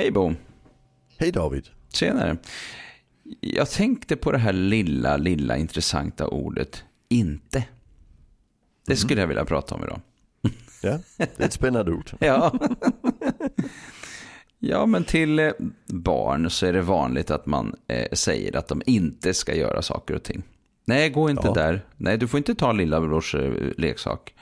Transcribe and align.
Hej 0.00 0.10
Bo. 0.10 0.34
Hej 1.18 1.32
David. 1.32 1.68
Tjenare. 1.92 2.36
Jag 3.40 3.70
tänkte 3.70 4.16
på 4.16 4.32
det 4.32 4.38
här 4.38 4.52
lilla, 4.52 5.16
lilla 5.16 5.56
intressanta 5.56 6.26
ordet 6.28 6.84
inte. 7.08 7.64
Det 8.86 8.96
skulle 8.96 9.20
jag 9.20 9.28
vilja 9.28 9.44
prata 9.44 9.74
om 9.74 9.84
idag. 9.84 10.00
Ja, 10.82 10.98
det 11.16 11.40
är 11.40 11.44
ett 11.46 11.52
spännande 11.52 11.92
ord. 11.92 12.10
Ja. 12.18 12.52
ja, 14.58 14.86
men 14.86 15.04
till 15.04 15.38
eh, 15.38 15.50
barn 15.86 16.50
så 16.50 16.66
är 16.66 16.72
det 16.72 16.82
vanligt 16.82 17.30
att 17.30 17.46
man 17.46 17.74
eh, 17.88 18.06
säger 18.12 18.56
att 18.56 18.68
de 18.68 18.82
inte 18.86 19.34
ska 19.34 19.54
göra 19.54 19.82
saker 19.82 20.14
och 20.14 20.22
ting. 20.22 20.42
Nej, 20.84 21.10
gå 21.10 21.30
inte 21.30 21.46
Ja. 21.46 21.52
där. 21.54 21.84
Nej, 21.96 22.18
du 22.18 22.28
får 22.28 22.38
inte 22.38 22.54
ta 22.54 22.72
lillabrors 22.72 23.34
eh, 23.34 23.52
leksak. 23.76 24.34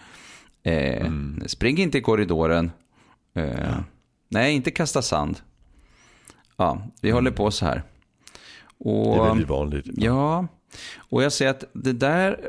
Eh, 0.63 1.11
Spring 1.47 1.79
inte 1.79 1.99
i 1.99 2.01
korridoren. 2.01 2.71
Eh, 3.35 3.79
Nej, 4.31 4.55
inte 4.55 4.71
kasta 4.71 5.03
sand. 5.03 5.41
Ja, 6.59 6.83
vi 7.01 7.11
håller 7.11 7.31
på 7.31 7.51
så 7.51 7.67
här. 7.67 7.83
Och, 8.79 9.17
Det 9.17 9.23
är 9.23 9.27
väldigt 9.29 9.49
vanligt. 9.49 9.87
Ja, 9.87 10.47
och 10.99 11.23
jag 11.23 11.33
säger 11.33 11.51
att 11.51 11.65
det 11.73 11.93
där, 11.93 12.41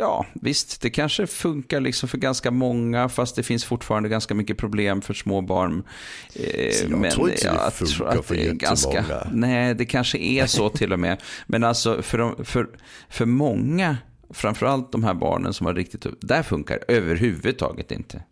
ja 0.00 0.26
visst, 0.34 0.80
det 0.80 0.90
kanske 0.90 1.26
funkar 1.26 1.80
liksom 1.80 2.08
för 2.08 2.18
ganska 2.18 2.50
många, 2.50 3.08
fast 3.08 3.36
det 3.36 3.42
finns 3.42 3.64
fortfarande 3.64 4.08
ganska 4.08 4.34
mycket 4.34 4.58
problem 4.58 5.02
för 5.02 5.14
små 5.14 5.40
barn. 5.40 5.82
Eh, 6.34 6.72
Så 6.72 6.84
jag 7.02 7.12
tror 7.12 7.30
inte 7.30 7.48
det 7.52 7.70
funkar 7.70 8.22
för 8.22 8.34
jättemånga. 8.34 9.04
Nej, 9.32 9.74
det 9.74 9.84
kanske 9.86 10.18
är 10.18 10.46
så 10.46 10.68
till 10.68 10.92
och 10.92 11.00
med. 11.00 11.22
Men 11.46 11.64
alltså 11.64 12.02
för, 12.02 12.18
de, 12.18 12.44
för, 12.44 12.68
för 13.08 13.26
många, 13.26 13.96
framförallt 14.30 14.92
de 14.92 15.04
här 15.04 15.14
barnen 15.14 15.52
som 15.54 15.66
har 15.66 15.74
riktigt, 15.74 16.06
där 16.20 16.42
funkar 16.42 16.78
det 16.86 16.94
överhuvudtaget 16.94 17.92
inte. 17.92 18.22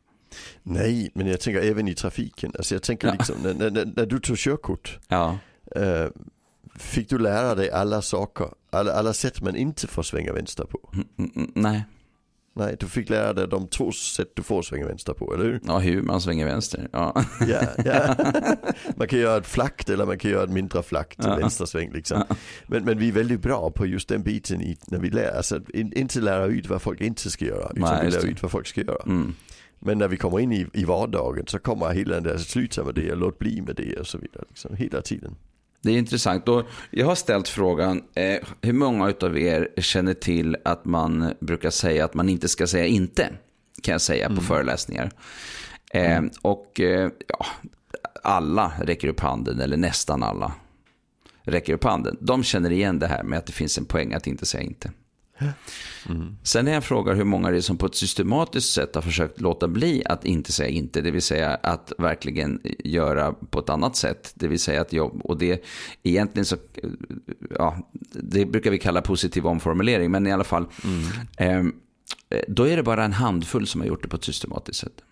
Nej, 0.63 1.11
men 1.15 1.27
jag 1.27 1.41
tänker 1.41 1.63
även 1.63 1.89
i 1.89 1.95
trafiken. 1.95 2.53
Alltså 2.59 2.75
jag 2.75 2.83
tänker 2.83 3.09
Ja. 3.09 3.13
liksom, 3.15 3.37
när, 3.43 3.71
när, 3.71 3.93
när 3.97 4.07
du 4.07 4.19
tog 4.21 4.37
körkort, 4.37 4.99
Ja, 5.09 5.39
eh, 5.77 6.07
fick 6.79 7.09
du 7.11 7.19
lära 7.19 7.55
dig 7.55 7.71
alla 7.71 8.03
saker, 8.03 8.49
alla, 8.71 8.93
alla 8.93 9.13
sätt 9.13 9.43
man 9.43 9.57
inte 9.57 9.87
får 9.87 10.03
svänga 10.03 10.33
vänster 10.33 10.65
på? 10.65 10.91
mm, 11.19 11.53
nej, 11.55 11.85
Nej, 12.55 12.77
du 12.81 12.87
fick 12.87 13.09
lära 13.11 13.33
dig 13.33 13.49
de 13.49 13.67
två 13.69 13.93
sätt 13.93 14.29
du 14.35 14.43
får 14.43 14.63
svänga 14.63 14.87
vänster 14.87 15.13
på, 15.13 15.35
eller 15.35 15.45
hur? 15.45 15.61
ja, 15.67 15.79
hur 15.79 16.03
man 16.03 16.21
svänger 16.21 16.47
vänster. 16.47 16.89
Ja. 16.93 17.25
Ja, 17.49 17.61
ja. 17.85 18.15
Man 18.97 19.09
kan 19.09 19.19
göra 19.19 19.37
ett 19.37 19.47
flackt 19.47 19.89
eller 19.91 20.07
man 20.07 20.19
kan 20.19 20.31
göra 20.31 20.45
ett 20.45 20.51
mindre 20.51 20.83
flackt 20.83 21.19
Ja. 21.25 21.37
vänstersväng 21.37 21.93
liksom. 21.93 22.25
Men, 22.67 22.85
men 22.85 22.99
vi 22.99 23.09
är 23.09 23.13
väldigt 23.13 23.41
bra 23.43 23.71
på 23.71 23.87
just 23.87 24.09
den 24.09 24.23
biten 24.23 24.63
i, 24.63 24.77
när 24.87 24.99
vi 24.99 25.11
lär, 25.11 25.37
alltså 25.37 25.61
in, 25.75 25.93
inte 25.93 26.21
lära 26.21 26.47
ut 26.47 26.69
vad 26.69 26.83
folk 26.83 27.01
inte 27.01 27.31
ska 27.31 27.45
göra, 27.45 27.71
utan 27.77 27.95
Nej, 27.95 28.05
vi 28.05 28.11
lär 28.11 28.27
ut 28.27 28.43
vad 28.43 28.51
folk 28.51 28.67
ska 28.67 28.81
göra. 28.81 29.03
Mm. 29.07 29.35
Men 29.85 29.99
när 29.99 30.09
vi 30.09 30.17
kommer 30.17 30.41
in 30.41 30.53
i, 30.53 30.67
i 30.73 30.85
vardagen 30.85 31.45
så 31.47 31.59
kommer 31.59 31.91
hela 31.91 32.15
den 32.15 32.23
där, 32.23 32.39
sluta 32.39 32.85
med 32.85 32.95
det, 32.95 33.15
låt 33.15 33.39
bli 33.39 33.61
med 33.61 33.77
det 33.77 33.97
och 34.01 34.07
så 34.07 34.19
vidare. 34.19 34.45
Liksom, 34.49 34.77
hela 34.77 35.03
tiden. 35.03 35.37
Det 35.83 35.91
är 35.91 35.99
intressant. 35.99 36.49
Och 36.49 36.67
jag 36.91 37.07
har 37.07 37.15
ställt 37.15 37.49
frågan, 37.49 38.03
eh, 38.15 38.39
hur 38.63 38.73
många 38.73 39.15
av 39.21 39.39
er 39.39 39.69
känner 39.77 40.15
till 40.15 40.57
att 40.65 40.85
man 40.85 41.35
brukar 41.41 41.71
säga 41.71 42.05
att 42.05 42.15
man 42.15 42.29
inte 42.29 42.49
ska 42.49 42.67
säga 42.67 42.87
inte? 42.87 43.29
Kan 43.83 43.93
jag 43.93 44.01
säga 44.01 44.29
på 44.29 44.41
föreläsningar. 44.41 45.11
Eh, 45.91 46.23
och 46.43 46.81
eh, 46.81 47.11
ja, 47.29 47.47
alla 48.23 48.73
räcker 48.81 49.09
upp 49.09 49.21
handen, 49.21 49.61
eller 49.61 49.77
nästan 49.77 50.23
alla 50.23 50.53
räcker 51.43 51.73
upp 51.73 51.85
handen. 51.85 52.17
De 52.21 52.43
känner 52.43 52.71
igen 52.71 52.99
det 52.99 53.07
här 53.07 53.23
med 53.23 53.39
att 53.39 53.47
det 53.47 53.53
finns 53.53 53.79
en 53.79 53.85
poäng 53.85 54.15
att 54.15 54.27
inte 54.27 54.47
säga 54.47 54.63
inte. 54.65 54.91
Sen 56.43 56.65
när 56.65 56.73
jag 56.73 56.85
frågar 56.85 57.15
hur 57.15 57.25
många 57.25 57.51
det 57.51 57.57
är 57.57 57.61
som 57.61 57.77
på 57.77 57.87
ett 57.87 57.95
systematiskt 57.95 58.73
sätt 58.73 58.95
har 58.95 59.03
försökt 59.03 59.41
låta 59.41 59.69
bli 59.69 60.03
att 60.07 60.25
inte 60.25 60.53
säga 60.53 60.69
inte, 60.69 61.01
det 61.01 61.11
vill 61.11 61.23
säga 61.23 61.55
att 61.55 61.93
verkligen 61.99 62.61
göra 62.85 63.33
på 63.33 63.59
ett 63.59 63.69
annat 63.69 63.97
sätt, 63.97 64.33
det 64.35 64.49
vill 64.49 64.61
säga 64.61 64.81
att 64.81 64.93
jobb, 64.93 65.21
och 65.25 65.39
det 65.39 65.65
egentligen 66.03 66.45
så, 66.45 66.57
ja, 67.51 67.91
det 68.13 68.47
brukar 68.47 68.71
vi 68.71 68.79
kalla 68.79 69.03
positiv 69.03 69.47
omformulering, 69.47 70.11
men 70.11 70.27
i 70.27 70.33
alla 70.33 70.45
fall, 70.45 70.67
ehm, 71.37 71.75
då 72.49 72.69
är 72.69 72.77
det 72.77 72.83
bara 72.83 73.05
en 73.05 73.13
handfull 73.13 73.67
som 73.67 73.81
har 73.81 73.89
gjort 73.89 74.03
det 74.03 74.09
på 74.09 74.17
ett 74.17 74.25
systematiskt 74.25 74.81
sätt. 74.81 75.03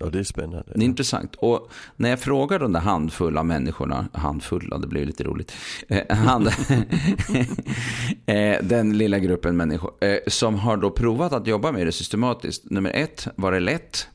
Och 0.00 0.12
det 0.12 0.18
är 0.18 0.24
spännande. 0.24 0.72
Det 0.74 0.80
är 0.80 0.84
intressant. 0.84 1.34
Och 1.34 1.70
när 1.96 2.10
jag 2.10 2.20
frågar 2.20 2.58
de 2.58 2.72
där 2.72 2.80
handfulla 2.80 3.42
människorna, 3.42 4.08
handfulla, 4.12 4.78
det 4.78 4.86
blir 4.86 5.06
lite 5.06 5.24
roligt, 5.24 5.52
eh, 5.88 6.16
hand, 6.16 6.46
eh, 8.26 8.56
den 8.62 8.98
lilla 8.98 9.18
gruppen 9.18 9.56
människor 9.56 9.92
eh, 10.00 10.18
som 10.26 10.54
har 10.54 10.76
då 10.76 10.90
provat 10.90 11.32
att 11.32 11.46
jobba 11.46 11.72
med 11.72 11.86
det 11.86 11.92
systematiskt. 11.92 12.70
Nummer 12.70 12.90
ett, 12.94 13.28
var 13.36 13.52
det 13.52 13.60
lätt? 13.60 14.08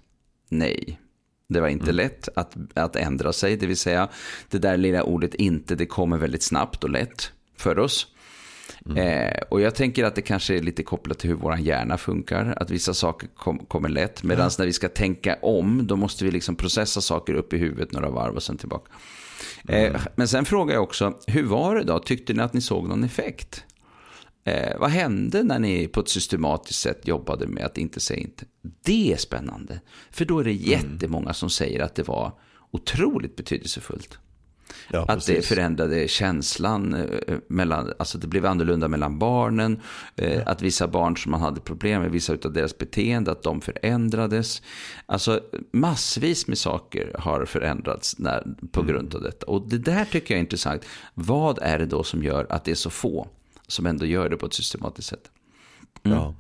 Nej. 0.50 1.00
Det 1.50 1.62
var 1.62 1.68
inte 1.68 1.92
lätt 1.92 2.30
att, 2.36 2.58
att 2.74 2.96
ändra 2.96 3.34
sig, 3.34 3.58
det 3.58 3.68
vill 3.68 3.78
säga 3.78 4.10
det 4.50 4.58
där 4.58 4.78
lilla 4.78 5.04
ordet 5.04 5.36
inte, 5.36 5.76
det 5.76 5.86
kommer 5.86 6.18
väldigt 6.18 6.44
snabbt 6.44 6.84
och 6.84 6.90
lätt 6.90 7.32
för 7.58 7.80
oss. 7.80 8.08
Eh, 8.96 9.42
och 9.50 9.62
jag 9.62 9.76
tänker 9.76 10.04
att 10.04 10.16
det 10.16 10.22
kanske 10.22 10.58
är 10.58 10.62
lite 10.62 10.84
kopplat 10.84 11.20
till 11.20 11.30
hur 11.30 11.38
vår 11.38 11.58
hjärna 11.58 11.98
funkar. 11.98 12.54
Att 12.58 12.72
vissa 12.72 12.94
saker 12.94 13.30
kom, 13.36 13.60
kommer 13.60 13.90
lätt. 13.90 14.24
Medan 14.24 14.52
när 14.60 14.66
vi 14.66 14.74
ska 14.74 14.90
tänka 14.90 15.38
om, 15.42 15.88
då 15.88 15.96
måste 15.96 16.26
vi 16.26 16.32
liksom 16.32 16.56
processa 16.56 17.02
saker 17.02 17.34
upp 17.34 17.54
i 17.54 17.58
huvudet 17.58 17.92
några 17.92 18.10
varv 18.10 18.36
och 18.36 18.44
sen 18.44 18.58
tillbaka. 18.58 18.92
Eh, 19.68 19.96
men 20.16 20.28
sen 20.28 20.46
frågar 20.46 20.74
jag 20.74 20.84
också, 20.84 21.18
hur 21.28 21.44
var 21.44 21.76
det 21.76 21.84
då? 21.84 22.00
Tyckte 22.00 22.34
ni 22.34 22.42
att 22.42 22.54
ni 22.54 22.62
såg 22.62 22.88
någon 22.88 23.04
effekt? 23.04 23.64
Eh, 24.44 24.78
vad 24.80 24.90
hände 24.90 25.44
när 25.44 25.60
ni 25.60 25.88
på 25.88 26.00
ett 26.00 26.10
systematiskt 26.10 26.80
sätt 26.80 27.08
jobbade 27.08 27.48
med 27.48 27.66
att 27.66 27.78
inte 27.78 28.00
säga 28.00 28.20
inte? 28.20 28.46
Det 28.86 29.14
är 29.14 29.18
spännande. 29.18 29.80
För 30.12 30.26
då 30.26 30.40
är 30.40 30.44
det 30.44 30.54
jättemånga 30.54 31.34
som 31.34 31.50
säger 31.50 31.80
att 31.80 31.96
det 31.96 32.04
var 32.04 32.32
otroligt 32.72 33.36
betydelsefullt. 33.36 34.20
Ja, 34.90 35.00
Att 35.02 35.08
det 35.08 35.34
precis. 35.34 35.48
förändrade 35.48 36.08
känslan, 36.08 36.94
eh, 36.94 37.38
mellan, 37.48 37.94
alltså 38.00 38.18
det 38.18 38.28
blev 38.28 38.46
annorlunda 38.46 38.88
mellan 38.88 39.20
barnen. 39.20 39.82
eh, 40.16 40.42
Att 40.46 40.62
vissa 40.62 40.88
barn 40.88 41.18
som 41.18 41.32
man 41.32 41.42
hade 41.42 41.62
problem 41.62 42.02
med, 42.02 42.12
vissa 42.12 42.34
av 42.46 42.54
deras 42.54 42.78
beteende, 42.78 43.32
att 43.32 43.44
de 43.44 43.62
förändrades. 43.62 44.62
Alltså 45.06 45.40
massvis 45.72 46.48
med 46.48 46.58
saker 46.58 47.16
har 47.20 47.46
förändrats 47.46 48.20
när, 48.20 48.44
på 48.72 48.82
grund 48.82 49.16
av 49.16 49.22
detta. 49.22 49.46
Och 49.46 49.70
det 49.70 49.78
där 49.78 50.06
tycker 50.06 50.34
jag 50.34 50.38
är 50.38 50.44
intressant. 50.44 50.86
Vad 51.14 51.60
är 51.62 51.80
det 51.80 51.86
då 51.86 52.04
som 52.04 52.24
gör 52.24 52.48
att 52.50 52.64
det 52.66 52.72
är 52.72 52.76
så 52.76 52.90
få 52.90 53.28
som 53.68 53.86
ändå 53.86 54.06
gör 54.06 54.30
det 54.30 54.38
på 54.38 54.46
ett 54.46 54.54
systematiskt 54.54 55.10
sätt? 55.10 55.32
Ja. 56.04 56.36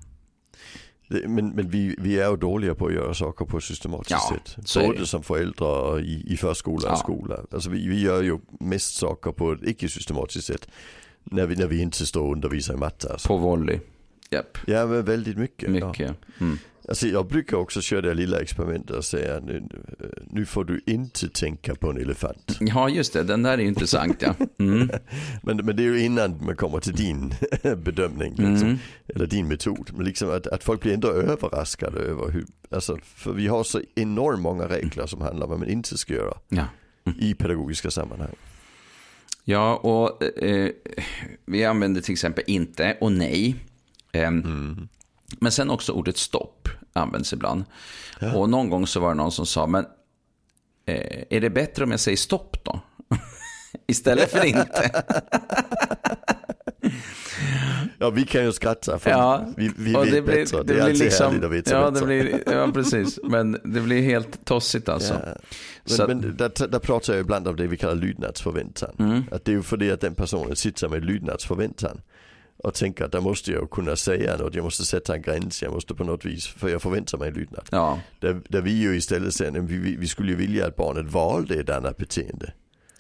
Det, 1.22 1.28
men 1.28 1.50
men 1.50 1.70
vi, 1.70 1.96
vi 2.00 2.20
är 2.20 2.30
ju 2.30 2.38
dåliga 2.38 2.76
på 2.76 2.88
att 2.88 2.94
göra 2.94 3.14
saker 3.14 3.46
på 3.46 3.58
ett 3.58 3.64
systematiskt 3.64 4.12
Ja, 4.12 4.38
sätt. 4.66 4.86
Både 4.86 5.06
som 5.06 5.24
föräldrar 5.24 5.82
och 5.92 6.02
i, 6.02 6.24
i 6.34 6.38
förskola 6.38 6.88
och 6.88 6.94
Ja. 6.94 6.96
skola. 6.96 7.40
Alltså 7.52 7.70
vi, 7.70 7.88
vi 7.88 8.02
gör 8.02 8.24
ju 8.24 8.40
mest 8.60 8.96
saker 8.96 9.32
på 9.32 9.52
ett 9.52 9.60
icke-systematiskt 9.64 10.48
sätt. 10.48 10.68
När 11.24 11.46
vi, 11.46 11.56
när 11.56 11.68
vi 11.68 11.82
inte 11.82 12.06
står 12.06 12.22
och 12.22 12.32
undervisar 12.32 12.74
i 12.74 12.78
matte. 12.78 13.12
Alltså. 13.12 13.28
På 13.28 13.38
volley. 13.38 13.80
Japp, 14.30 14.58
Ja 14.68 14.86
väldigt 14.86 15.38
mycket. 15.38 15.76
Ja. 15.76 15.88
mycket. 15.88 16.16
Mm. 16.42 16.58
Alltså 16.88 17.08
jag 17.08 17.28
brukar 17.28 17.58
också 17.58 17.82
köra 17.82 18.02
det 18.02 18.14
lilla 18.14 18.40
experimentet 18.42 18.96
och 18.96 19.06
säga 19.06 19.40
nu, 19.40 19.64
nu 20.30 20.46
får 20.46 20.64
du 20.66 20.82
inte 20.86 21.30
tänka 21.30 21.76
på 21.76 21.90
en 21.90 21.98
elefant. 21.98 22.58
Ja, 22.60 22.90
just 22.90 23.14
det. 23.14 23.24
Den 23.24 23.44
där 23.44 23.54
är 23.58 23.58
intressant, 23.64 24.22
ja. 24.22 24.36
Mm. 24.60 24.90
Men, 25.44 25.58
men 25.58 25.76
det 25.76 25.84
är 25.84 25.88
ju 25.88 26.00
innan 26.06 26.46
man 26.46 26.56
kommer 26.56 26.80
till 26.80 26.94
din 26.96 27.34
bedömning. 27.78 28.30
Liksom, 28.36 28.68
Mm. 28.68 28.78
Eller 29.08 29.26
din 29.28 29.48
metod. 29.48 29.90
Men 29.96 30.06
liksom 30.06 30.30
att, 30.30 30.48
att 30.48 30.64
folk 30.64 30.82
blir 30.82 30.94
ändå 30.94 31.08
överraskade 31.08 32.00
över 32.00 32.32
hur, 32.32 32.46
alltså, 32.72 32.98
för 33.04 33.34
vi 33.34 33.48
har 33.48 33.64
så 33.64 33.82
enormt 33.96 34.42
många 34.42 34.68
regler 34.68 35.06
som 35.08 35.22
handlar 35.22 35.46
om 35.46 35.50
vad 35.50 35.60
man 35.60 35.70
inte 35.70 35.98
ska 35.98 36.14
göra 36.14 36.38
Ja. 36.50 36.66
i 37.20 37.34
pedagogiska 37.34 37.92
sammanhang. 37.92 38.36
Ja, 39.44 39.76
och 39.76 40.24
eh, 40.44 40.70
vi 41.46 41.66
använder 41.66 42.02
till 42.02 42.12
exempel 42.12 42.44
inte 42.48 42.98
och 43.02 43.12
nej. 43.12 43.56
Ehm, 44.12 44.88
Men 45.40 45.52
sen 45.52 45.70
också 45.70 45.92
ordet 45.92 46.18
stopp 46.18 46.63
används 46.94 47.34
ibland. 47.34 47.64
Och 48.36 48.50
någon 48.50 48.70
gång 48.70 48.88
så 48.88 49.00
var 49.00 49.10
det 49.10 49.16
någon 49.16 49.32
som 49.32 49.46
sa, 49.46 49.68
men 49.68 49.86
eh, 50.86 51.24
är 51.30 51.42
det 51.42 51.50
bättre 51.50 51.84
om 51.84 51.92
jag 51.92 52.00
säger 52.00 52.18
stopp 52.18 52.64
då? 52.64 52.80
Istället 53.88 54.32
för 54.32 54.46
inte. 54.46 55.04
Ja 58.00 58.10
vi 58.10 58.26
kan 58.26 58.44
ju 58.46 58.52
skratta 58.52 59.00
för 59.00 59.10
Ja, 59.10 59.46
vi, 59.58 59.72
vi 59.78 59.96
och 59.96 60.06
vet 60.08 60.26
bättre. 60.26 60.64
Det, 60.64 60.74
är 60.80 60.82
alltid 60.84 61.12
härligt 61.12 61.44
att 61.44 61.52
veta 61.52 61.72
ja, 61.72 61.92
bättre. 61.92 62.06
det 62.06 62.24
blir, 62.24 62.54
ja, 62.54 62.72
precis. 62.74 63.20
Men 63.24 63.52
det 63.52 63.82
blir 63.82 64.02
helt 64.02 64.46
tossigt 64.46 64.90
alltså. 64.90 65.14
Ja. 65.14 65.36
Så 65.86 66.08
Men, 66.08 66.18
att- 66.18 66.24
men 66.24 66.38
där, 66.38 66.68
där 66.68 66.80
pratar 66.80 67.14
jag 67.14 67.22
ibland 67.22 67.48
om 67.48 67.56
det 67.56 67.68
vi 67.68 67.78
kallar 67.78 67.96
lydnadsförväntan. 67.96 68.96
Mm. 69.00 69.24
Att 69.32 69.46
det 69.46 69.52
är 69.52 69.56
ju 69.56 69.62
för 69.62 69.78
det 69.78 69.92
att 69.92 70.02
den 70.02 70.16
personen 70.16 70.56
sitter 70.56 70.90
med 70.90 71.06
lydnadsförväntan. 71.06 72.02
Och 72.64 72.74
tänker 72.74 73.06
att 73.06 73.12
där 73.12 73.22
måste 73.22 73.52
jag 73.52 73.70
kunna 73.72 73.96
säga 73.96 74.38
något, 74.38 74.56
jag 74.56 74.64
måste 74.64 74.86
sätta 74.86 75.16
en 75.16 75.22
gräns, 75.22 75.62
jag 75.62 75.72
måste 75.74 75.96
på 75.96 76.04
något 76.04 76.26
vis, 76.26 76.48
för 76.48 76.70
jag 76.70 76.82
förväntar 76.82 77.18
mig 77.18 77.32
lydnad. 77.32 77.68
Ja, 77.72 78.00
Där, 78.20 78.42
där 78.50 78.62
vi 78.62 78.72
ju 78.72 78.96
istället 78.96 79.34
säger, 79.34 79.52
vi, 79.52 79.96
vi- 79.96 80.08
skulle 80.08 80.32
ju 80.32 80.38
vilja 80.38 80.68
att 80.68 80.76
barnet 80.76 81.12
valde 81.12 81.56
ett 81.60 81.70
annat 81.70 81.98
beteende. 81.98 82.54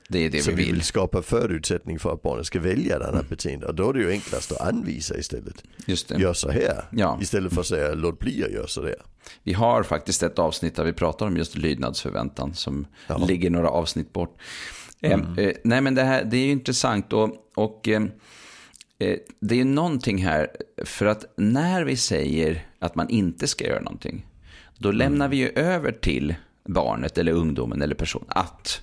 Det 0.09 0.19
är 0.19 0.29
det 0.29 0.41
så 0.41 0.49
vi 0.49 0.55
vi 0.55 0.63
vill. 0.63 0.73
vill 0.73 0.81
skapa 0.83 1.21
förutsättning 1.21 1.99
för 1.99 2.13
att 2.13 2.21
barnet 2.21 2.45
ska 2.45 2.59
välja 2.59 2.95
ett 2.97 3.01
annat 3.01 3.29
beteende. 3.29 3.65
Och 3.67 3.75
då 3.75 3.89
är 3.89 3.93
det 3.93 3.99
ju 3.99 4.11
enklast 4.11 4.51
att 4.51 4.61
anvisa 4.61 5.17
istället. 5.17 5.63
Just 5.85 6.07
det. 6.07 6.15
Gör 6.21 6.33
så 6.33 6.51
här. 6.51 6.85
Ja. 6.91 7.19
Istället 7.21 7.53
för 7.53 7.61
att 7.61 7.67
säga 7.67 7.93
låt 7.93 8.19
bli 8.19 8.43
att 8.45 8.51
göra 8.51 8.67
så 8.67 8.81
där. 8.81 8.95
Vi 9.43 9.53
har 9.53 9.83
faktiskt 9.83 10.23
ett 10.23 10.39
avsnitt 10.39 10.75
där 10.75 10.83
vi 10.83 10.93
pratar 10.93 11.25
om 11.25 11.37
just 11.37 11.55
lydnadsförväntan 11.57 12.53
som 12.53 12.87
Ja. 13.07 13.17
ligger 13.17 13.49
några 13.49 13.69
avsnitt 13.69 14.13
bort. 14.13 14.37
Eh, 15.01 15.11
eh, 15.37 15.51
nej 15.63 15.81
men 15.81 15.95
det 15.95 16.03
här 16.03 16.23
det 16.23 16.37
är 16.37 16.45
ju 16.45 16.51
intressant 16.51 17.13
och, 17.13 17.29
och 17.55 17.87
eh, 17.87 18.01
det 19.39 19.55
är 19.55 19.57
ju 19.57 19.63
någonting 19.63 20.23
här 20.23 20.47
för 20.85 21.05
att 21.05 21.25
när 21.37 21.83
vi 21.83 21.97
säger 21.97 22.67
att 22.79 22.95
man 22.95 23.09
inte 23.09 23.47
ska 23.47 23.67
göra 23.67 23.81
någonting 23.81 24.25
då 24.77 24.91
lämnar 24.91 25.27
vi 25.27 25.37
ju 25.37 25.49
över 25.49 25.91
till 25.91 26.35
barnet 26.65 27.17
eller 27.17 27.31
ungdomen 27.31 27.81
eller 27.81 27.95
person 27.95 28.25
att 28.27 28.81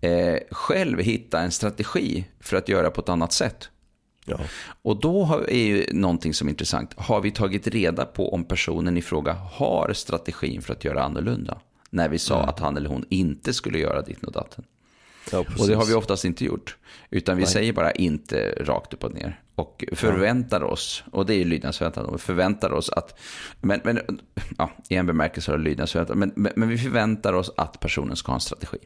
eh, 0.00 0.36
själv 0.50 1.00
hitta 1.00 1.40
en 1.40 1.50
strategi 1.50 2.24
för 2.40 2.56
att 2.56 2.68
göra 2.68 2.90
på 2.90 3.00
ett 3.00 3.08
annat 3.08 3.32
sätt. 3.32 3.68
Ja. 4.24 4.38
Och 4.82 5.00
då 5.00 5.44
är 5.48 5.64
ju 5.64 5.86
någonting 5.92 6.34
som 6.34 6.48
är 6.48 6.50
intressant. 6.50 6.94
Har 6.96 7.20
vi 7.20 7.30
tagit 7.30 7.66
reda 7.66 8.04
på 8.04 8.34
om 8.34 8.44
personen 8.44 8.96
i 8.96 9.02
fråga 9.02 9.32
har 9.32 9.92
strategin 9.92 10.62
för 10.62 10.72
att 10.72 10.84
göra 10.84 11.02
annorlunda? 11.02 11.60
När 11.90 12.08
vi 12.08 12.18
sa 12.18 12.42
att 12.42 12.58
han 12.58 12.76
eller 12.76 12.88
hon 12.88 13.04
inte 13.08 13.54
skulle 13.54 13.78
göra 13.78 14.02
ditt 14.02 14.24
och 14.24 14.32
datten. 14.32 14.64
ja, 15.32 15.44
Och 15.58 15.66
det 15.68 15.74
har 15.74 15.86
vi 15.86 15.94
oftast 15.94 16.24
inte 16.24 16.44
gjort. 16.44 16.76
Utan 17.10 17.36
vi 17.36 17.42
Nej. 17.42 17.52
säger 17.52 17.72
bara 17.72 17.92
inte 17.92 18.54
rakt 18.60 18.94
upp 18.94 19.04
och 19.04 19.14
ner. 19.14 19.40
Och 19.58 19.84
förväntar 19.92 20.62
oss, 20.62 21.04
och 21.12 21.26
det 21.26 21.34
är 21.34 21.38
ju 21.38 21.44
lydnadsförväntan, 21.44 22.04
och 22.04 22.20
förväntar 22.20 22.72
oss 22.72 22.90
att, 22.90 23.18
men, 23.60 23.80
men 23.84 24.20
ja, 24.58 24.70
i 24.88 24.94
en 24.94 25.06
bemärkelse 25.06 25.50
har 25.50 25.58
det 25.58 25.64
lydnadsförväntan, 25.64 26.18
men, 26.18 26.32
men, 26.36 26.52
men 26.56 26.68
vi 26.68 26.78
förväntar 26.78 27.32
oss 27.32 27.50
att 27.56 27.80
personen 27.80 28.16
ska 28.16 28.32
ha 28.32 28.34
en 28.34 28.40
strategi. 28.40 28.78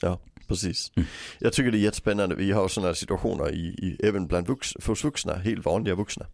Ja, 0.00 0.20
precis. 0.46 0.92
Mm. 0.94 1.08
Jag 1.38 1.52
tycker 1.52 1.70
det 1.70 1.78
är 1.78 1.80
jättespännande. 1.80 2.34
Vi 2.34 2.52
har 2.52 2.68
sådana 2.68 2.94
situationer 2.94 3.50
i, 3.50 3.66
i, 3.66 3.96
även 4.08 4.26
bland 4.26 4.46
vux, 4.46 4.74
hos 4.86 5.04
vuxna, 5.04 5.34
helt 5.34 5.64
vanliga 5.64 5.94
vuxna. 5.94 6.26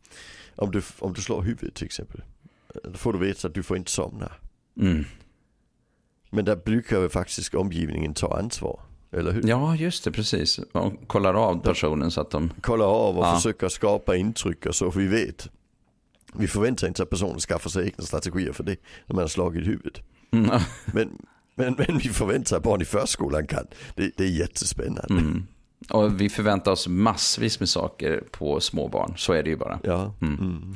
Om 0.57 0.71
du, 0.71 0.83
om 0.99 1.13
du 1.13 1.21
slår 1.21 1.43
huvudet 1.43 1.75
till 1.75 1.87
exempel. 1.87 2.23
Då 2.85 2.93
får 2.93 3.13
du 3.13 3.19
veta 3.19 3.49
att 3.49 3.55
du 3.55 3.63
får 3.63 3.77
inte 3.77 3.91
somna. 3.91 4.33
Mm. 4.81 5.05
Men 6.31 6.45
där 6.45 6.57
brukar 6.57 7.01
ju 7.01 7.09
faktiskt 7.09 7.55
omgivningen 7.55 8.15
ta 8.15 8.39
ansvar. 8.39 8.81
Eller 9.17 9.33
hur? 9.33 9.43
Ja, 9.49 9.77
just 9.77 10.05
det, 10.05 10.13
precis. 10.13 10.59
Och 10.59 10.93
kollar 11.07 11.35
av 11.35 11.61
personen 11.63 12.11
så 12.11 12.21
att 12.21 12.31
de, 12.31 12.51
Kolla 12.61 12.85
av 12.85 13.19
och 13.19 13.25
Ja. 13.27 13.35
försöka 13.37 13.71
skapa 13.71 14.17
intryck 14.17 14.67
och 14.67 14.75
så 14.75 14.91
vi 14.91 15.07
vet. 15.07 15.49
Vi 16.35 16.47
förväntar 16.49 16.89
inte 16.89 17.03
att 17.03 17.11
personen 17.11 17.39
skaffar 17.41 17.71
sig 17.71 17.85
egna 17.85 18.05
strategier 18.05 18.53
för 18.53 18.65
det 18.65 18.77
när 19.07 19.15
man 19.15 19.23
har 19.23 19.29
slagit 19.29 19.67
huvudet. 19.67 20.03
mm. 20.31 20.51
Men, 20.87 21.11
men, 21.55 21.75
men 21.79 21.99
vi 21.99 22.09
förväntar 22.09 22.57
att 22.57 22.63
barn 22.63 22.83
i 22.83 22.85
förskolan 22.85 23.47
kan. 23.47 23.67
Det, 23.95 24.11
det 24.17 24.25
är 24.25 24.29
jättespännande. 24.29 25.07
Mm. 25.15 25.47
Och 25.91 26.21
vi 26.21 26.29
förväntar 26.29 26.73
oss 26.73 26.89
massvis 26.89 27.61
med 27.61 27.69
saker 27.69 28.25
på 28.31 28.61
små 28.61 28.89
barn. 28.89 29.15
Så 29.17 29.33
är 29.33 29.43
det 29.43 29.51
ju 29.51 29.57
bara. 29.57 29.81
Ja. 29.83 30.15
Mm. 30.23 30.75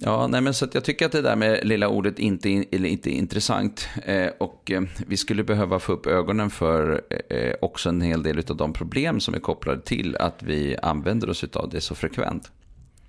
Ja, 0.00 0.26
nej, 0.26 0.40
men 0.40 0.54
så 0.54 0.64
att 0.64 0.74
jag 0.74 0.84
tycker 0.84 1.06
att 1.06 1.12
det 1.12 1.22
där 1.22 1.36
med 1.36 1.66
lilla 1.66 1.88
ordet 1.88 2.18
inte, 2.18 2.64
eller 2.72 2.88
inte 2.88 3.10
är 3.10 3.12
intressant. 3.12 3.88
Eh, 4.04 4.28
och 4.38 4.70
eh, 4.70 4.82
vi 5.06 5.16
skulle 5.16 5.44
behöva 5.44 5.78
få 5.78 5.92
upp 5.92 6.06
ögonen 6.06 6.50
för 6.50 7.02
eh, 7.28 7.54
också 7.60 7.88
en 7.88 8.00
hel 8.00 8.22
del 8.22 8.38
av 8.48 8.56
de 8.56 8.72
problem 8.72 9.20
som 9.20 9.34
är 9.34 9.38
kopplade 9.38 9.80
till 9.80 10.16
att 10.16 10.42
vi 10.42 10.76
använder 10.82 11.30
oss 11.30 11.44
av 11.44 11.70
det 11.70 11.80
så 11.80 11.94
frekvent. 11.94 12.50